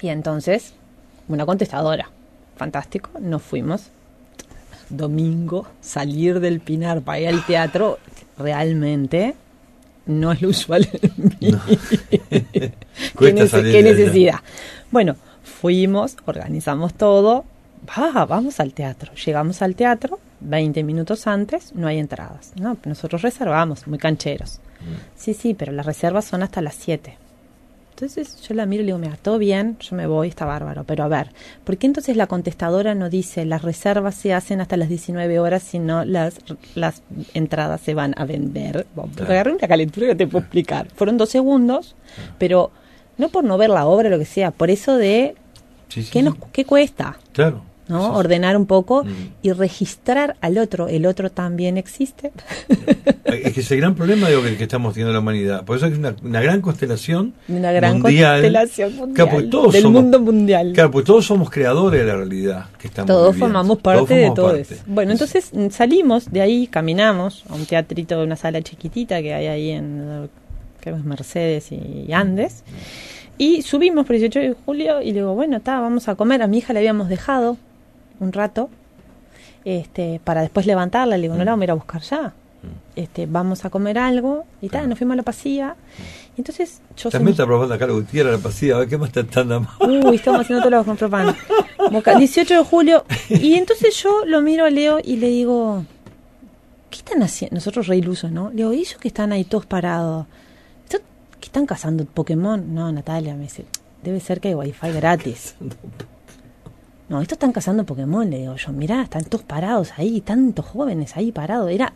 y 0.00 0.08
entonces 0.08 0.74
una 1.28 1.46
contestadora. 1.46 2.10
Fantástico, 2.56 3.10
nos 3.20 3.42
fuimos. 3.42 3.90
Domingo, 4.88 5.66
salir 5.80 6.40
del 6.40 6.60
Pinar 6.60 7.00
para 7.02 7.20
ir 7.20 7.28
al 7.28 7.46
teatro, 7.46 7.98
realmente 8.36 9.34
no 10.06 10.32
es 10.32 10.42
lo 10.42 10.48
usual 10.48 10.88
¿Qué, 13.18 13.32
necesidad? 13.32 14.40
Bueno, 14.90 15.14
fuimos, 15.44 16.16
organizamos 16.26 16.94
todo, 16.94 17.44
vamos 18.28 18.58
al 18.58 18.72
teatro. 18.72 19.12
Llegamos 19.14 19.62
al 19.62 19.76
teatro, 19.76 20.18
20 20.40 20.82
minutos 20.82 21.26
antes 21.26 21.74
no 21.74 21.86
hay 21.86 21.98
entradas. 21.98 22.52
No, 22.56 22.76
nosotros 22.84 23.22
reservamos, 23.22 23.86
muy 23.86 23.98
cancheros. 23.98 24.58
Mm. 24.80 24.94
Sí, 25.16 25.34
sí, 25.34 25.54
pero 25.54 25.70
las 25.72 25.86
reservas 25.86 26.24
son 26.24 26.42
hasta 26.42 26.60
las 26.60 26.74
7. 26.74 27.16
Entonces 28.00 28.40
yo 28.48 28.54
la 28.54 28.64
miro 28.64 28.82
y 28.82 28.86
le 28.86 28.92
digo, 28.92 28.98
mira, 28.98 29.18
todo 29.20 29.36
bien, 29.36 29.76
yo 29.78 29.94
me 29.94 30.06
voy, 30.06 30.28
está 30.28 30.46
bárbaro, 30.46 30.84
pero 30.84 31.04
a 31.04 31.08
ver, 31.08 31.32
¿por 31.64 31.76
qué 31.76 31.86
entonces 31.86 32.16
la 32.16 32.26
contestadora 32.26 32.94
no 32.94 33.10
dice 33.10 33.44
las 33.44 33.60
reservas 33.60 34.14
se 34.14 34.32
hacen 34.32 34.62
hasta 34.62 34.78
las 34.78 34.88
19 34.88 35.38
horas, 35.38 35.62
sino 35.62 36.06
las, 36.06 36.38
las 36.74 37.02
entradas 37.34 37.82
se 37.82 37.92
van 37.92 38.14
a 38.16 38.24
vender? 38.24 38.86
Agarré 39.20 39.52
una 39.52 39.68
calentura 39.68 40.06
que 40.06 40.14
te 40.14 40.26
puedo 40.26 40.44
explicar. 40.44 40.88
Fueron 40.94 41.18
dos 41.18 41.28
segundos, 41.28 41.94
pero 42.38 42.70
no 43.18 43.28
por 43.28 43.44
no 43.44 43.58
ver 43.58 43.68
la 43.68 43.84
obra 43.84 44.08
o 44.08 44.10
lo 44.12 44.18
que 44.18 44.24
sea, 44.24 44.50
por 44.50 44.70
eso 44.70 44.96
de 44.96 45.34
¿qué, 46.10 46.22
nos, 46.22 46.36
¿qué 46.52 46.64
cuesta? 46.64 47.18
Claro. 47.32 47.64
¿No? 47.90 48.14
Ordenar 48.14 48.56
un 48.56 48.66
poco 48.66 49.04
y 49.42 49.52
registrar 49.52 50.36
al 50.40 50.58
otro. 50.58 50.88
El 50.88 51.06
otro 51.06 51.30
también 51.30 51.76
existe. 51.76 52.32
es 53.24 53.52
que 53.52 53.60
es 53.60 53.70
el 53.70 53.78
gran 53.78 53.94
problema 53.94 54.28
digo, 54.28 54.42
que, 54.42 54.62
estamos 54.62 54.94
teniendo 54.94 55.12
la 55.12 55.18
humanidad. 55.18 55.64
Por 55.64 55.76
eso 55.76 55.86
es 55.86 55.98
una, 55.98 56.14
una 56.22 56.40
gran 56.40 56.60
constelación. 56.60 57.34
Una 57.48 57.72
gran 57.72 58.00
constelación 58.00 58.96
mundial. 58.96 59.50
del 59.72 59.88
mundo 59.88 60.20
mundial. 60.20 60.72
Claro, 60.74 60.90
pues 60.90 61.04
todos 61.04 61.26
somos 61.26 61.50
creadores 61.50 62.00
de 62.00 62.06
la 62.06 62.16
realidad 62.16 62.66
que 62.78 62.88
estamos 62.88 63.08
Todos 63.08 63.36
formamos 63.36 63.78
parte 63.78 64.14
de 64.14 64.30
todo 64.34 64.56
Bueno, 64.86 65.12
entonces 65.12 65.50
mm, 65.52 65.68
salimos 65.70 66.30
de 66.30 66.40
ahí, 66.40 66.66
caminamos 66.66 67.44
a 67.48 67.54
un 67.54 67.66
teatrito, 67.66 68.18
de 68.18 68.24
una 68.24 68.36
sala 68.36 68.62
chiquitita 68.62 69.20
que 69.20 69.34
hay 69.34 69.46
ahí 69.46 69.70
en 69.70 70.28
que 70.80 70.90
es 70.90 71.04
Mercedes 71.04 71.70
y 71.72 72.10
Andes. 72.12 72.64
Y 73.40 73.62
subimos 73.62 74.04
por 74.04 74.16
18 74.16 74.38
de 74.38 74.54
julio 74.66 75.00
y 75.00 75.06
le 75.06 75.20
digo, 75.20 75.34
bueno, 75.34 75.56
está, 75.56 75.80
vamos 75.80 76.08
a 76.08 76.14
comer. 76.14 76.42
A 76.42 76.46
mi 76.46 76.58
hija 76.58 76.74
le 76.74 76.80
habíamos 76.80 77.08
dejado 77.08 77.56
un 78.20 78.32
rato 78.32 78.68
este, 79.64 80.20
para 80.22 80.42
después 80.42 80.66
levantarla. 80.66 81.16
Le 81.16 81.22
digo, 81.22 81.34
no 81.34 81.44
la 81.44 81.52
vamos 81.52 81.62
a 81.62 81.64
ir 81.64 81.70
a 81.70 81.74
buscar 81.74 82.02
ya. 82.02 82.22
Mm. 82.28 82.96
Este, 82.96 83.26
vamos 83.26 83.64
a 83.64 83.70
comer 83.70 83.98
algo 83.98 84.44
y 84.60 84.68
tal, 84.68 84.88
nos 84.88 84.98
fuimos 84.98 85.14
a 85.14 85.16
la 85.16 85.22
pasilla. 85.22 85.76
Y 86.36 86.40
entonces 86.40 86.80
yo 86.96 87.10
También 87.10 87.32
está 87.32 87.46
probando 87.46 87.74
acá 87.74 87.86
la 87.86 87.94
Gutiérrez, 87.94 88.32
la 88.32 88.38
pasilla, 88.38 88.76
a 88.76 88.78
ver 88.80 88.88
qué 88.88 88.98
más 88.98 89.08
está 89.08 89.24
tan 89.24 89.66
Uy, 89.80 90.16
estamos 90.16 90.42
haciendo 90.42 90.62
todo 90.62 90.70
lo 90.70 90.84
con 90.84 90.96
propano. 90.96 91.34
18 92.18 92.54
de 92.54 92.64
julio. 92.64 93.04
Y 93.28 93.54
entonces 93.54 94.00
yo 94.02 94.24
lo 94.26 94.42
miro 94.42 94.64
a 94.64 94.70
Leo 94.70 94.98
y 95.02 95.16
le 95.16 95.28
digo, 95.28 95.84
¿qué 96.90 96.98
están 96.98 97.22
haciendo? 97.22 97.54
Nosotros 97.54 97.86
re 97.86 97.96
ilusos, 97.96 98.30
¿no? 98.30 98.50
Le 98.50 98.56
digo, 98.56 98.72
¿y 98.72 98.80
ellos 98.80 98.98
que 99.00 99.08
están 99.08 99.32
ahí 99.32 99.44
todos 99.44 99.66
parados? 99.66 100.26
¿Qué 101.40 101.46
están 101.46 101.64
cazando 101.64 102.04
Pokémon? 102.04 102.74
No, 102.74 102.92
Natalia, 102.92 103.34
me 103.34 103.44
dice, 103.44 103.64
debe 104.04 104.20
ser 104.20 104.40
que 104.40 104.48
hay 104.48 104.54
wifi 104.54 104.92
gratis. 104.92 105.54
No, 107.10 107.20
estos 107.20 107.34
están 107.34 107.50
cazando 107.50 107.82
Pokémon, 107.82 108.30
le 108.30 108.38
digo 108.38 108.54
yo. 108.54 108.70
Mirá, 108.70 109.02
están 109.02 109.24
todos 109.24 109.44
parados 109.44 109.90
ahí, 109.96 110.20
tantos 110.20 110.64
jóvenes 110.64 111.16
ahí 111.16 111.32
parados. 111.32 111.68
Era 111.68 111.92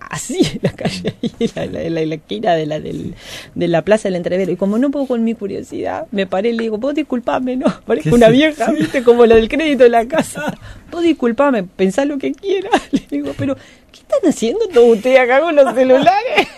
así 0.00 0.40
en 0.52 0.58
la 0.62 0.72
calle, 0.72 1.14
en 1.22 1.50
la, 1.54 1.66
la, 1.66 2.06
la, 2.06 2.14
esquina 2.16 2.54
de 2.56 2.66
la, 2.66 2.80
del, 2.80 3.14
de 3.54 3.68
la 3.68 3.82
plaza 3.82 4.08
del 4.08 4.16
entrevero. 4.16 4.50
Y 4.50 4.56
como 4.56 4.76
no 4.78 4.90
puedo 4.90 5.06
con 5.06 5.22
mi 5.22 5.34
curiosidad, 5.34 6.08
me 6.10 6.26
paré 6.26 6.48
y 6.48 6.54
le 6.54 6.64
digo, 6.64 6.76
vos 6.76 6.92
disculpame, 6.92 7.54
no, 7.54 7.66
parezco 7.86 8.16
una 8.16 8.30
vieja, 8.30 8.72
viste, 8.72 9.04
como 9.04 9.26
la 9.26 9.36
del 9.36 9.48
crédito 9.48 9.84
de 9.84 9.90
la 9.90 10.08
casa. 10.08 10.52
Vos 10.90 11.02
disculpame, 11.02 11.64
pensá 11.64 12.04
lo 12.06 12.16
que 12.16 12.32
quieras. 12.32 12.82
Le 12.90 13.06
digo, 13.10 13.32
pero, 13.36 13.54
¿qué 13.92 14.00
están 14.00 14.28
haciendo 14.28 14.66
todos 14.68 14.96
ustedes 14.96 15.20
acá 15.20 15.40
con 15.40 15.54
los 15.54 15.72
celulares? 15.74 16.48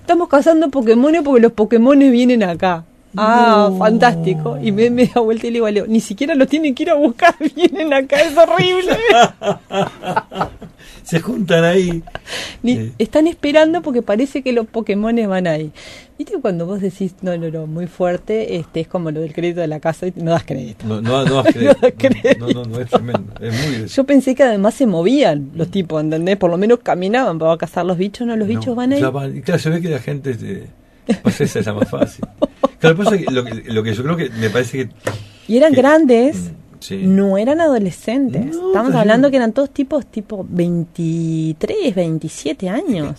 Estamos 0.00 0.28
cazando 0.28 0.68
Pokémon 0.68 1.14
porque 1.24 1.40
los 1.40 1.52
Pokémon 1.52 1.98
vienen 1.98 2.42
acá. 2.42 2.84
Ah, 3.16 3.70
fantástico. 3.78 4.58
Y 4.62 4.72
me, 4.72 4.90
me, 4.90 5.06
da 5.06 5.20
vuelta 5.20 5.46
y 5.46 5.50
le 5.50 5.54
digo 5.54 5.66
a 5.66 5.70
Leo, 5.70 5.86
ni 5.86 6.00
siquiera 6.00 6.34
los 6.34 6.48
tienen 6.48 6.74
que 6.74 6.84
ir 6.84 6.90
a 6.90 6.94
buscar, 6.94 7.34
vienen 7.56 7.92
acá, 7.92 8.20
es 8.20 8.36
horrible. 8.36 8.96
Se 11.02 11.20
juntan 11.20 11.64
ahí. 11.64 12.04
Están 12.98 13.26
esperando 13.26 13.82
porque 13.82 14.02
parece 14.02 14.42
que 14.42 14.52
los 14.52 14.66
Pokémon 14.66 15.16
van 15.28 15.46
ahí. 15.46 15.72
¿Viste 16.16 16.34
cuando 16.40 16.66
vos 16.66 16.80
decís, 16.80 17.14
no, 17.22 17.36
no, 17.36 17.50
no, 17.50 17.66
muy 17.66 17.86
fuerte, 17.86 18.56
este 18.56 18.80
es 18.80 18.88
como 18.88 19.10
lo 19.10 19.20
del 19.20 19.32
crédito 19.32 19.60
de 19.60 19.66
la 19.66 19.80
casa 19.80 20.06
y 20.06 20.12
no 20.16 20.32
das 20.32 20.44
crédito? 20.44 20.86
No, 20.86 21.00
no, 21.00 21.24
no 21.24 21.42
das 21.42 21.54
crédito. 21.96 22.38
no, 22.38 22.48
no, 22.48 22.64
no, 22.64 22.78
es 22.78 22.90
tremendo. 22.90 23.32
Es 23.40 23.52
muy... 23.52 23.88
Yo 23.88 24.04
pensé 24.04 24.34
que 24.34 24.42
además 24.42 24.74
se 24.74 24.86
movían 24.86 25.50
los 25.54 25.70
tipos, 25.70 26.00
¿entendés? 26.00 26.36
Por 26.36 26.50
lo 26.50 26.58
menos 26.58 26.80
caminaban 26.80 27.38
para 27.38 27.56
cazar 27.56 27.86
los 27.86 27.96
bichos, 27.96 28.26
no, 28.26 28.36
los 28.36 28.46
bichos 28.46 28.76
van 28.76 28.92
ahí. 28.92 29.00
claro, 29.00 29.58
se 29.58 29.70
ve 29.70 29.80
que 29.80 29.88
la 29.88 29.98
gente... 29.98 30.66
Pues 31.22 31.40
esa 31.40 31.58
es 31.58 31.66
la 31.66 31.72
más 31.72 31.88
fácil. 31.88 32.24
Claro, 32.80 32.96
lo, 33.30 33.44
que, 33.44 33.62
lo 33.66 33.82
que 33.82 33.94
yo 33.94 34.02
creo 34.02 34.16
que 34.16 34.30
me 34.30 34.50
parece 34.50 34.88
que... 34.88 34.94
Y 35.46 35.56
eran 35.58 35.72
grandes, 35.72 36.50
mm, 36.90 37.14
no 37.14 37.36
eran 37.36 37.60
adolescentes. 37.60 38.56
Estamos 38.56 38.94
hablando 38.94 39.30
que 39.30 39.36
eran 39.36 39.52
todos 39.52 39.70
tipos 39.70 40.06
tipo 40.06 40.46
23, 40.48 41.94
27 41.94 42.68
años. 42.68 43.14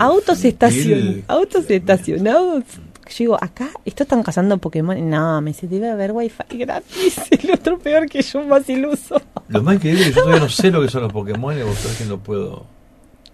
autos, 0.00 0.44
estacion, 0.44 1.22
autos 1.28 1.70
estacionados. 1.70 2.64
Yo 3.10 3.16
digo, 3.18 3.38
acá, 3.40 3.70
esto 3.84 4.04
están 4.04 4.22
cazando 4.22 4.58
Pokémon. 4.58 5.08
No, 5.08 5.40
me 5.40 5.50
dice, 5.50 5.66
debe 5.66 5.90
haber 5.90 6.12
wifi 6.12 6.58
gratis. 6.58 7.20
El 7.30 7.52
otro 7.52 7.78
peor 7.78 8.08
que 8.08 8.22
yo, 8.22 8.42
más 8.44 8.68
iluso. 8.68 9.20
Lo 9.48 9.62
más 9.62 9.76
increíble 9.76 10.02
es 10.02 10.08
que 10.08 10.14
yo 10.14 10.22
todavía 10.22 10.44
no 10.44 10.48
sé 10.48 10.70
lo 10.70 10.80
que 10.80 10.88
son 10.88 11.02
los 11.02 11.12
Pokémon 11.12 11.58
y 11.58 11.62
vos 11.62 11.76
sabés 11.76 11.98
que 11.98 12.04
no 12.04 12.18
puedo... 12.18 12.66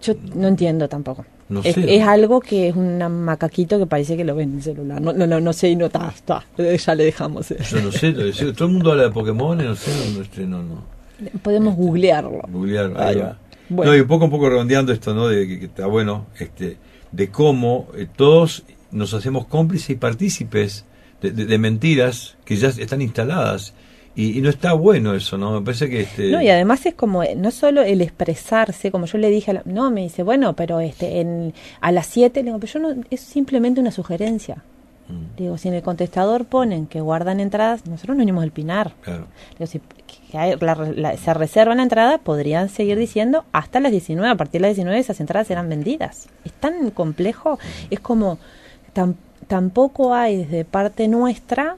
Yo 0.01 0.13
no 0.35 0.47
entiendo 0.47 0.87
tampoco 0.87 1.25
es, 1.63 2.03
algo 2.03 2.41
que 2.41 2.69
es 2.69 2.75
un 2.75 2.97
macaquito 3.23 3.79
que 3.79 3.85
parece 3.85 4.17
que 4.17 4.25
lo 4.25 4.35
ven 4.35 4.51
en 4.51 4.57
el 4.57 4.63
celular. 4.63 5.01
No, 5.01 5.13
no, 5.13 5.39
no, 5.39 5.53
sé 5.53 5.69
y 5.69 5.75
no 5.75 5.85
está, 5.85 6.09
está. 6.13 6.45
Ya 6.77 6.95
le 6.95 7.05
dejamos. 7.05 7.49
Yo 7.49 7.81
no 7.81 7.91
sé, 7.91 8.11
todo 8.53 8.67
el 8.67 8.73
mundo 8.73 8.91
habla 8.91 9.03
de 9.03 9.11
Pokémon 9.11 9.59
y 9.59 9.63
no 9.63 9.75
sé, 9.75 9.91
no, 10.13 10.21
este, 10.21 10.45
no, 10.45 10.61
no. 10.61 10.83
Podemos 11.41 11.73
este, 11.73 11.83
googlearlo. 11.83 12.41
Googlearlo, 12.49 12.99
ahí 12.99 13.15
va. 13.15 13.37
No, 13.69 13.95
y 13.95 13.99
un 13.99 14.07
poco, 14.07 14.25
un 14.25 14.31
poco 14.31 14.49
redondeando 14.49 14.93
esto, 14.93 15.13
¿no? 15.13 15.27
De 15.27 15.47
que, 15.47 15.65
está 15.65 15.87
bueno, 15.87 16.27
este, 16.39 16.77
de 17.11 17.29
cómo 17.29 17.87
eh, 17.95 18.07
todos 18.13 18.63
nos 18.91 19.13
hacemos 19.13 19.45
cómplices 19.45 19.91
y 19.91 19.95
partícipes 19.95 20.85
de, 21.21 21.31
de, 21.31 21.57
mentiras 21.57 22.37
que 22.45 22.55
ya 22.55 22.69
están 22.69 23.01
instaladas 23.01 23.73
Y, 24.17 24.41
no 24.41 24.49
está 24.49 24.73
bueno 24.73 25.13
eso, 25.13 25.37
¿no? 25.37 25.59
Me 25.59 25.61
parece 25.61 25.87
que 25.87 26.01
este... 26.01 26.31
No, 26.31 26.41
y 26.41 26.49
además 26.49 26.83
es 26.87 26.95
como, 26.95 27.23
no 27.35 27.51
solo 27.51 27.83
el 27.83 28.01
expresarse, 28.01 28.89
como 28.89 29.05
yo 29.05 29.19
le 29.19 29.29
dije, 29.29 29.51
a 29.51 29.53
la, 29.53 29.61
no, 29.65 29.91
me 29.91 30.01
dice, 30.01 30.23
bueno, 30.23 30.55
pero 30.55 30.79
este 30.79 31.21
en, 31.21 31.53
a 31.81 31.91
las 31.91 32.07
7, 32.07 32.39
le 32.39 32.45
digo, 32.45 32.59
pero 32.59 32.73
yo 32.73 32.79
no, 32.79 33.03
es 33.11 33.19
simplemente 33.19 33.79
una 33.79 33.91
sugerencia. 33.91 34.63
Mm. 35.07 35.37
Digo, 35.37 35.57
si 35.59 35.67
en 35.67 35.75
el 35.75 35.83
contestador 35.83 36.45
ponen 36.45 36.87
que 36.87 36.99
guardan 36.99 37.39
entradas, 37.39 37.85
nosotros 37.85 38.17
no 38.17 38.21
venimos 38.21 38.43
al 38.43 38.49
pinar. 38.49 38.93
Claro. 39.01 39.27
Digo, 39.51 39.67
si 39.67 39.81
se 40.31 41.33
reservan 41.35 41.77
la 41.77 41.83
entrada, 41.83 42.17
podrían 42.17 42.69
seguir 42.69 42.97
diciendo 42.97 43.45
hasta 43.51 43.79
las 43.79 43.91
19, 43.91 44.31
a 44.31 44.35
partir 44.35 44.61
de 44.61 44.69
las 44.69 44.75
19 44.77 44.99
esas 44.99 45.19
entradas 45.19 45.45
serán 45.45 45.69
vendidas. 45.69 46.27
Es 46.43 46.53
tan 46.53 46.89
complejo, 46.89 47.57
mm. 47.57 47.87
es 47.91 47.99
como, 47.99 48.39
tampoco 49.47 50.15
hay 50.15 50.37
desde 50.37 50.65
parte 50.65 51.07
nuestra 51.07 51.75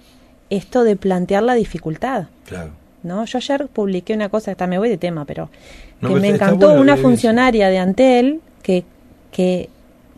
esto 0.49 0.83
de 0.83 0.95
plantear 0.95 1.43
la 1.43 1.53
dificultad. 1.53 2.27
Claro. 2.45 2.71
¿no? 3.03 3.25
Yo 3.25 3.37
ayer 3.37 3.67
publiqué 3.67 4.13
una 4.13 4.29
cosa, 4.29 4.51
está 4.51 4.67
me 4.67 4.77
voy 4.77 4.89
de 4.89 4.97
tema, 4.97 5.25
pero 5.25 5.49
que 6.01 6.07
me 6.15 6.29
encantó 6.29 6.73
una 6.73 6.97
funcionaria 6.97 7.69
de 7.69 7.77
Antel 7.77 8.41
que, 8.61 8.83
que 9.31 9.69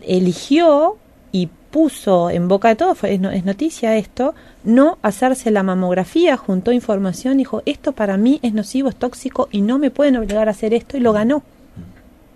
eligió 0.01 0.97
y 1.31 1.47
puso 1.71 2.29
en 2.29 2.47
boca 2.47 2.67
de 2.69 2.75
todo, 2.75 2.95
fue, 2.95 3.13
es, 3.13 3.45
noticia 3.45 3.95
esto, 3.97 4.35
no 4.63 4.97
hacerse 5.01 5.51
la 5.51 5.63
mamografía, 5.63 6.37
juntó 6.37 6.71
información, 6.71 7.37
dijo, 7.37 7.63
esto 7.65 7.93
para 7.93 8.17
mí 8.17 8.39
es 8.43 8.53
nocivo, 8.53 8.89
es 8.89 8.95
tóxico 8.95 9.47
y 9.51 9.61
no 9.61 9.79
me 9.79 9.91
pueden 9.91 10.17
obligar 10.17 10.47
a 10.47 10.51
hacer 10.51 10.73
esto 10.73 10.97
y 10.97 10.99
lo 10.99 11.13
ganó. 11.13 11.43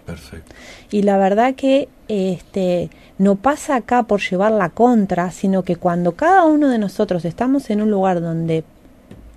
Perfecto. 0.06 0.54
Y 0.92 1.02
la 1.02 1.18
verdad 1.18 1.56
que 1.56 1.90
este 2.08 2.90
no 3.18 3.36
pasa 3.36 3.76
acá 3.76 4.04
por 4.04 4.22
llevar 4.22 4.52
la 4.52 4.70
contra, 4.70 5.32
sino 5.32 5.64
que 5.64 5.76
cuando 5.76 6.14
cada 6.14 6.46
uno 6.46 6.70
de 6.70 6.78
nosotros 6.78 7.26
estamos 7.26 7.70
en 7.70 7.82
un 7.82 7.90
lugar 7.90 8.22
donde 8.22 8.64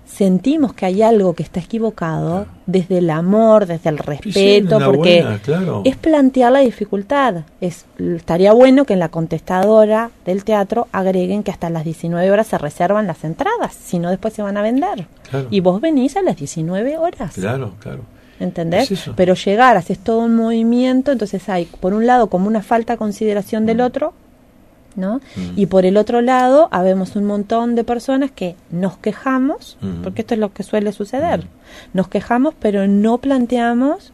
sentimos 0.05 0.73
que 0.73 0.85
hay 0.85 1.01
algo 1.01 1.33
que 1.33 1.43
está 1.43 1.59
equivocado, 1.59 2.47
desde 2.65 2.97
el 2.97 3.09
amor, 3.09 3.67
desde 3.67 3.89
el 3.89 3.97
respeto, 3.97 4.79
porque 4.83 5.25
es 5.85 5.97
plantear 5.97 6.51
la 6.51 6.59
dificultad. 6.59 7.43
Es, 7.61 7.85
estaría 7.97 8.51
bueno 8.53 8.85
que 8.85 8.93
en 8.93 8.99
la 8.99 9.09
contestadora 9.09 10.09
del 10.25 10.43
teatro 10.43 10.87
agreguen 10.91 11.43
que 11.43 11.51
hasta 11.51 11.69
las 11.69 11.85
19 11.85 12.29
horas 12.31 12.47
se 12.47 12.57
reservan 12.57 13.07
las 13.07 13.23
entradas, 13.23 13.73
si 13.73 13.99
no 13.99 14.09
después 14.09 14.33
se 14.33 14.41
van 14.41 14.57
a 14.57 14.61
vender. 14.61 15.05
Y 15.51 15.59
vos 15.59 15.79
venís 15.79 16.17
a 16.17 16.21
las 16.21 16.37
19 16.37 16.97
horas. 16.97 17.33
Claro, 17.35 17.73
claro. 17.79 18.01
¿Entendés? 18.39 19.09
Pero 19.15 19.33
llegar, 19.33 19.77
haces 19.77 19.99
todo 19.99 20.19
un 20.19 20.35
movimiento, 20.35 21.11
entonces 21.11 21.47
hay, 21.49 21.65
por 21.65 21.93
un 21.93 22.05
lado, 22.05 22.27
como 22.27 22.47
una 22.47 22.61
falta 22.61 22.93
de 22.93 22.97
consideración 22.97 23.65
del 23.65 23.77
mm. 23.77 23.81
otro, 23.81 24.13
¿no? 24.95 25.17
Mm. 25.35 25.57
Y 25.57 25.65
por 25.65 25.85
el 25.85 25.97
otro 25.97 26.21
lado, 26.21 26.67
habemos 26.71 27.15
un 27.15 27.25
montón 27.25 27.75
de 27.75 27.83
personas 27.83 28.31
que 28.31 28.55
nos 28.71 28.97
quejamos, 28.97 29.77
mm. 29.81 30.01
porque 30.03 30.21
esto 30.21 30.33
es 30.33 30.39
lo 30.39 30.53
que 30.53 30.63
suele 30.63 30.91
suceder, 30.91 31.45
nos 31.93 32.07
quejamos, 32.07 32.53
pero 32.59 32.87
no 32.87 33.17
planteamos 33.17 34.13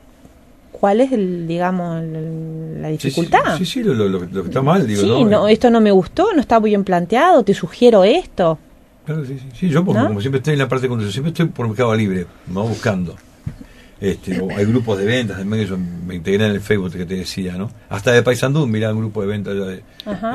cuál 0.72 1.02
es, 1.02 1.12
el, 1.12 1.48
digamos, 1.48 2.04
la 2.04 2.90
dificultad. 2.90 3.58
Sí, 3.58 3.66
sí, 3.66 3.84
lo, 3.84 4.20
que 4.20 4.40
está 4.42 4.62
mal, 4.62 4.86
digo, 4.86 5.02
sí, 5.02 5.24
¿no? 5.24 5.48
esto 5.48 5.70
no 5.70 5.82
me 5.82 5.92
gustó, 5.92 6.34
no 6.34 6.42
está 6.42 6.60
muy 6.60 6.72
bien 6.72 6.84
planteado, 6.84 7.44
te 7.44 7.54
sugiero 7.54 8.04
esto. 8.04 8.58
Claro, 9.06 9.24
sí, 9.24 9.40
sí, 9.54 9.70
yo 9.70 9.86
como 9.86 10.20
siempre 10.20 10.40
estoy 10.40 10.54
en 10.54 10.60
la 10.60 10.68
parte 10.68 10.88
de 10.88 10.96
yo 10.96 11.12
siempre 11.12 11.30
estoy 11.30 11.46
por 11.46 11.68
Mercado 11.68 11.94
Libre, 11.96 12.26
me 12.48 12.54
voy 12.54 12.70
buscando. 12.70 13.16
Este, 14.00 14.42
hay 14.56 14.66
grupos 14.66 14.98
de 14.98 15.06
ventas, 15.06 15.38
yo 15.40 15.78
me 15.78 16.16
integré 16.16 16.46
en 16.46 16.52
el 16.52 16.62
Facebook 16.62 16.92
que 16.92 17.06
te 17.06 17.16
decía, 17.16 17.54
¿no? 17.58 17.72
Hasta 17.90 18.12
de 18.12 18.24
Paysandú, 18.24 18.68
mirá 18.68 18.92
un 18.92 19.00
grupo 19.00 19.22
de 19.22 19.28
ventas 19.28 19.56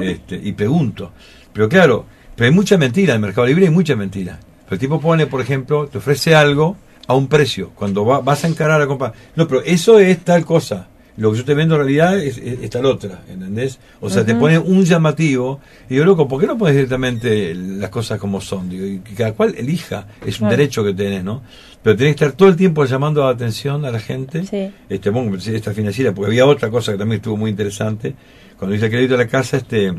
este, 0.03 0.41
y 0.43 0.53
pregunto. 0.53 1.13
Pero 1.53 1.69
claro, 1.69 2.07
pero 2.35 2.49
hay 2.49 2.55
mucha 2.55 2.79
mentira 2.79 3.13
en 3.13 3.17
el 3.17 3.23
Mercado 3.23 3.47
Libre, 3.47 3.67
hay 3.67 3.73
mucha 3.73 3.97
mentira. 3.97 4.41
El 4.71 4.79
tipo 4.79 5.01
pone, 5.01 5.27
por 5.27 5.41
ejemplo, 5.41 5.89
te 5.89 5.99
ofrece 5.99 6.35
algo 6.35 6.77
a 7.07 7.15
un 7.15 7.27
precio, 7.29 7.71
cuando 7.75 8.05
vas 8.05 8.45
a 8.45 8.49
encarar 8.49 8.81
a 8.81 8.87
comprar. 8.87 9.13
No, 9.37 9.47
pero 9.47 9.63
eso 9.63 9.99
es 9.99 10.21
tal 10.21 10.45
cosa 10.45 10.89
lo 11.21 11.33
que 11.33 11.39
yo 11.39 11.45
te 11.45 11.53
vendo 11.53 11.75
en 11.75 11.83
realidad 11.83 12.19
es, 12.19 12.39
es, 12.39 12.71
tal 12.71 12.87
otra, 12.87 13.21
¿entendés? 13.29 13.79
O 14.01 14.09
sea, 14.09 14.25
te 14.25 14.35
pone 14.35 14.59
un 14.59 14.87
llamativo. 14.87 15.61
Y 15.91 15.97
yo, 15.97 16.07
loco, 16.07 16.27
¿por 16.27 16.41
qué 16.41 16.47
no 16.47 16.57
pones 16.57 16.75
directamente 16.75 17.55
las 17.55 17.91
cosas 17.91 18.19
como 18.19 18.41
son? 18.41 18.71
Digo, 18.71 18.87
y 18.87 19.01
que 19.01 19.13
cada 19.13 19.33
cual 19.33 19.55
elija, 19.55 20.07
es 20.25 20.41
un 20.41 20.49
derecho 20.49 20.83
que 20.83 20.95
tenés, 20.95 21.23
¿no? 21.23 21.43
Pero 21.83 21.95
tenés 21.95 22.17
que 22.17 22.25
estar 22.25 22.37
todo 22.39 22.49
el 22.49 22.57
tiempo 22.57 22.87
llamando 22.87 23.23
la 23.23 23.29
atención 23.29 23.85
a 23.85 23.91
la 23.91 24.01
gente. 24.01 24.47
Sí. 24.47 24.73
Este, 24.89 25.11
bueno, 25.11 25.37
esta 25.37 25.75
financiera, 25.75 26.15
porque 26.15 26.31
había 26.31 26.47
otra 26.47 26.71
cosa 26.71 26.93
que 26.93 26.99
también 26.99 27.19
estuvo 27.19 27.37
muy 27.37 27.51
interesante. 27.51 28.15
Cuando 28.59 28.75
hice 28.75 28.87
el 28.87 28.91
crédito 28.91 29.19
de 29.19 29.25
la 29.25 29.31
casa, 29.31 29.59
este, 29.59 29.93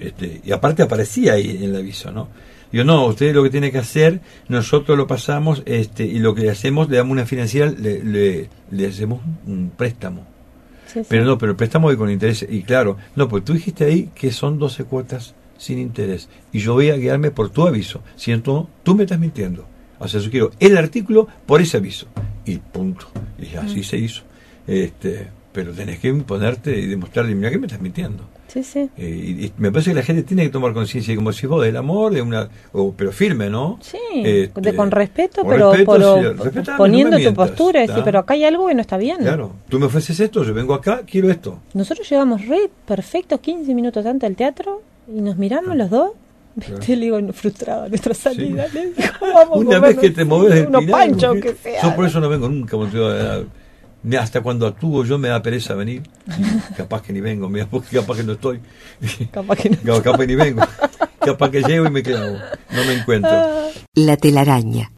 este, 0.00 0.40
y 0.44 0.50
aparte 0.50 0.82
aparecía 0.82 1.34
ahí 1.34 1.56
en 1.56 1.70
el 1.70 1.76
aviso, 1.76 2.10
¿no? 2.10 2.26
Yo 2.72 2.84
no, 2.84 3.06
usted 3.06 3.34
lo 3.34 3.42
que 3.42 3.50
tiene 3.50 3.70
que 3.70 3.78
hacer, 3.78 4.20
nosotros 4.48 4.98
lo 4.98 5.06
pasamos 5.06 5.62
este, 5.66 6.04
y 6.04 6.18
lo 6.18 6.34
que 6.34 6.50
hacemos, 6.50 6.88
le 6.88 6.96
damos 6.96 7.12
una 7.12 7.26
financiera, 7.26 7.70
le, 7.70 8.48
le, 8.70 8.86
hacemos 8.86 9.20
un 9.46 9.70
préstamo. 9.76 10.26
Pero 11.08 11.24
no, 11.24 11.36
pero 11.36 11.52
el 11.52 11.56
préstamo 11.56 11.90
es 11.90 11.96
con 11.96 12.10
interés. 12.10 12.46
Y 12.48 12.62
claro, 12.62 12.96
no, 13.16 13.28
pues 13.28 13.44
tú 13.44 13.52
dijiste 13.52 13.84
ahí 13.84 14.10
que 14.14 14.32
son 14.32 14.58
12 14.58 14.84
cuotas 14.84 15.34
sin 15.58 15.78
interés. 15.78 16.28
Y 16.52 16.60
yo 16.60 16.74
voy 16.74 16.90
a 16.90 16.96
guiarme 16.96 17.30
por 17.30 17.50
tu 17.50 17.66
aviso. 17.66 18.02
Siento, 18.16 18.68
tú 18.82 18.94
me 18.94 19.02
estás 19.02 19.18
mintiendo. 19.18 19.66
O 19.98 20.08
sea, 20.08 20.20
yo 20.20 20.30
quiero 20.30 20.50
el 20.58 20.76
artículo 20.76 21.28
por 21.44 21.60
ese 21.60 21.76
aviso. 21.76 22.06
Y 22.44 22.56
punto. 22.58 23.06
Y 23.38 23.56
así 23.56 23.82
se 23.82 23.98
hizo. 23.98 24.22
Este, 24.66 25.28
pero 25.56 25.72
tenés 25.72 25.98
que 26.00 26.08
imponerte 26.08 26.78
y 26.78 26.84
demostrarle, 26.84 27.34
mira 27.34 27.50
que 27.50 27.56
me 27.56 27.66
estás 27.66 27.80
mintiendo. 27.80 28.24
Sí, 28.46 28.62
sí. 28.62 28.90
Eh, 28.98 29.48
y, 29.48 29.52
me 29.56 29.72
parece 29.72 29.92
que 29.92 29.94
la 29.94 30.02
gente 30.02 30.22
tiene 30.22 30.42
que 30.42 30.50
tomar 30.50 30.74
conciencia, 30.74 31.16
como 31.16 31.32
si 31.32 31.46
vos, 31.46 31.64
del 31.64 31.78
amor, 31.78 32.12
de 32.12 32.20
una, 32.20 32.46
pero 32.94 33.10
firme, 33.10 33.48
¿no? 33.48 33.78
Sí, 33.80 33.96
este, 34.12 34.76
con 34.76 34.90
respeto, 34.90 35.46
pero, 35.48 35.72
poniendo 36.76 37.18
tu 37.18 37.32
postura, 37.32 37.80
decir, 37.80 38.02
pero 38.04 38.18
acá 38.18 38.34
hay 38.34 38.44
algo 38.44 38.66
que 38.66 38.74
no 38.74 38.82
está 38.82 38.98
bien. 38.98 39.16
Claro, 39.16 39.52
tú 39.70 39.78
me 39.78 39.86
ofreces 39.86 40.20
esto, 40.20 40.44
yo 40.44 40.52
vengo 40.52 40.74
acá, 40.74 41.04
quiero 41.10 41.30
esto. 41.30 41.58
Nosotros 41.72 42.06
llegamos 42.06 42.46
re 42.46 42.68
perfectos 42.86 43.40
15 43.40 43.74
minutos 43.74 44.04
antes 44.04 44.28
del 44.28 44.36
teatro 44.36 44.82
y 45.08 45.22
nos 45.22 45.38
miramos 45.38 45.74
los 45.74 45.88
dos 45.88 46.10
Te 46.86 46.96
digo, 46.96 47.18
frustrada 47.32 47.88
nuestra 47.88 48.14
salida. 48.14 48.66
Una 49.52 49.78
vez 49.78 49.98
que 49.98 50.10
te 50.10 50.24
moves 50.24 50.54
del 50.54 50.66
unos 50.68 50.84
panchos 50.86 51.36
que 51.36 51.54
sea. 51.54 51.82
Yo 51.82 51.94
por 51.94 52.06
eso 52.06 52.20
no 52.20 52.28
vengo 52.28 52.48
nunca. 52.48 52.76
Hasta 54.14 54.40
cuando 54.40 54.66
actúo 54.66 55.04
yo 55.04 55.18
me 55.18 55.28
da 55.28 55.42
pereza 55.42 55.74
venir. 55.74 56.02
Capaz 56.76 57.02
que 57.02 57.12
ni 57.12 57.20
vengo, 57.20 57.48
mira, 57.48 57.66
porque 57.66 57.96
capaz 57.96 58.16
que 58.16 58.22
no 58.22 58.32
estoy. 58.32 58.60
Capaz 59.32 59.56
que 59.56 59.70
no. 59.70 60.02
Capaz 60.02 60.18
que 60.18 60.26
ni 60.26 60.34
vengo. 60.36 60.62
Capaz 61.18 61.50
que 61.50 61.62
llego 61.62 61.86
y 61.86 61.90
me 61.90 62.02
quedo. 62.02 62.38
No 62.70 62.84
me 62.84 62.94
encuentro. 62.94 63.30
La 63.94 64.16
telaraña. 64.16 64.92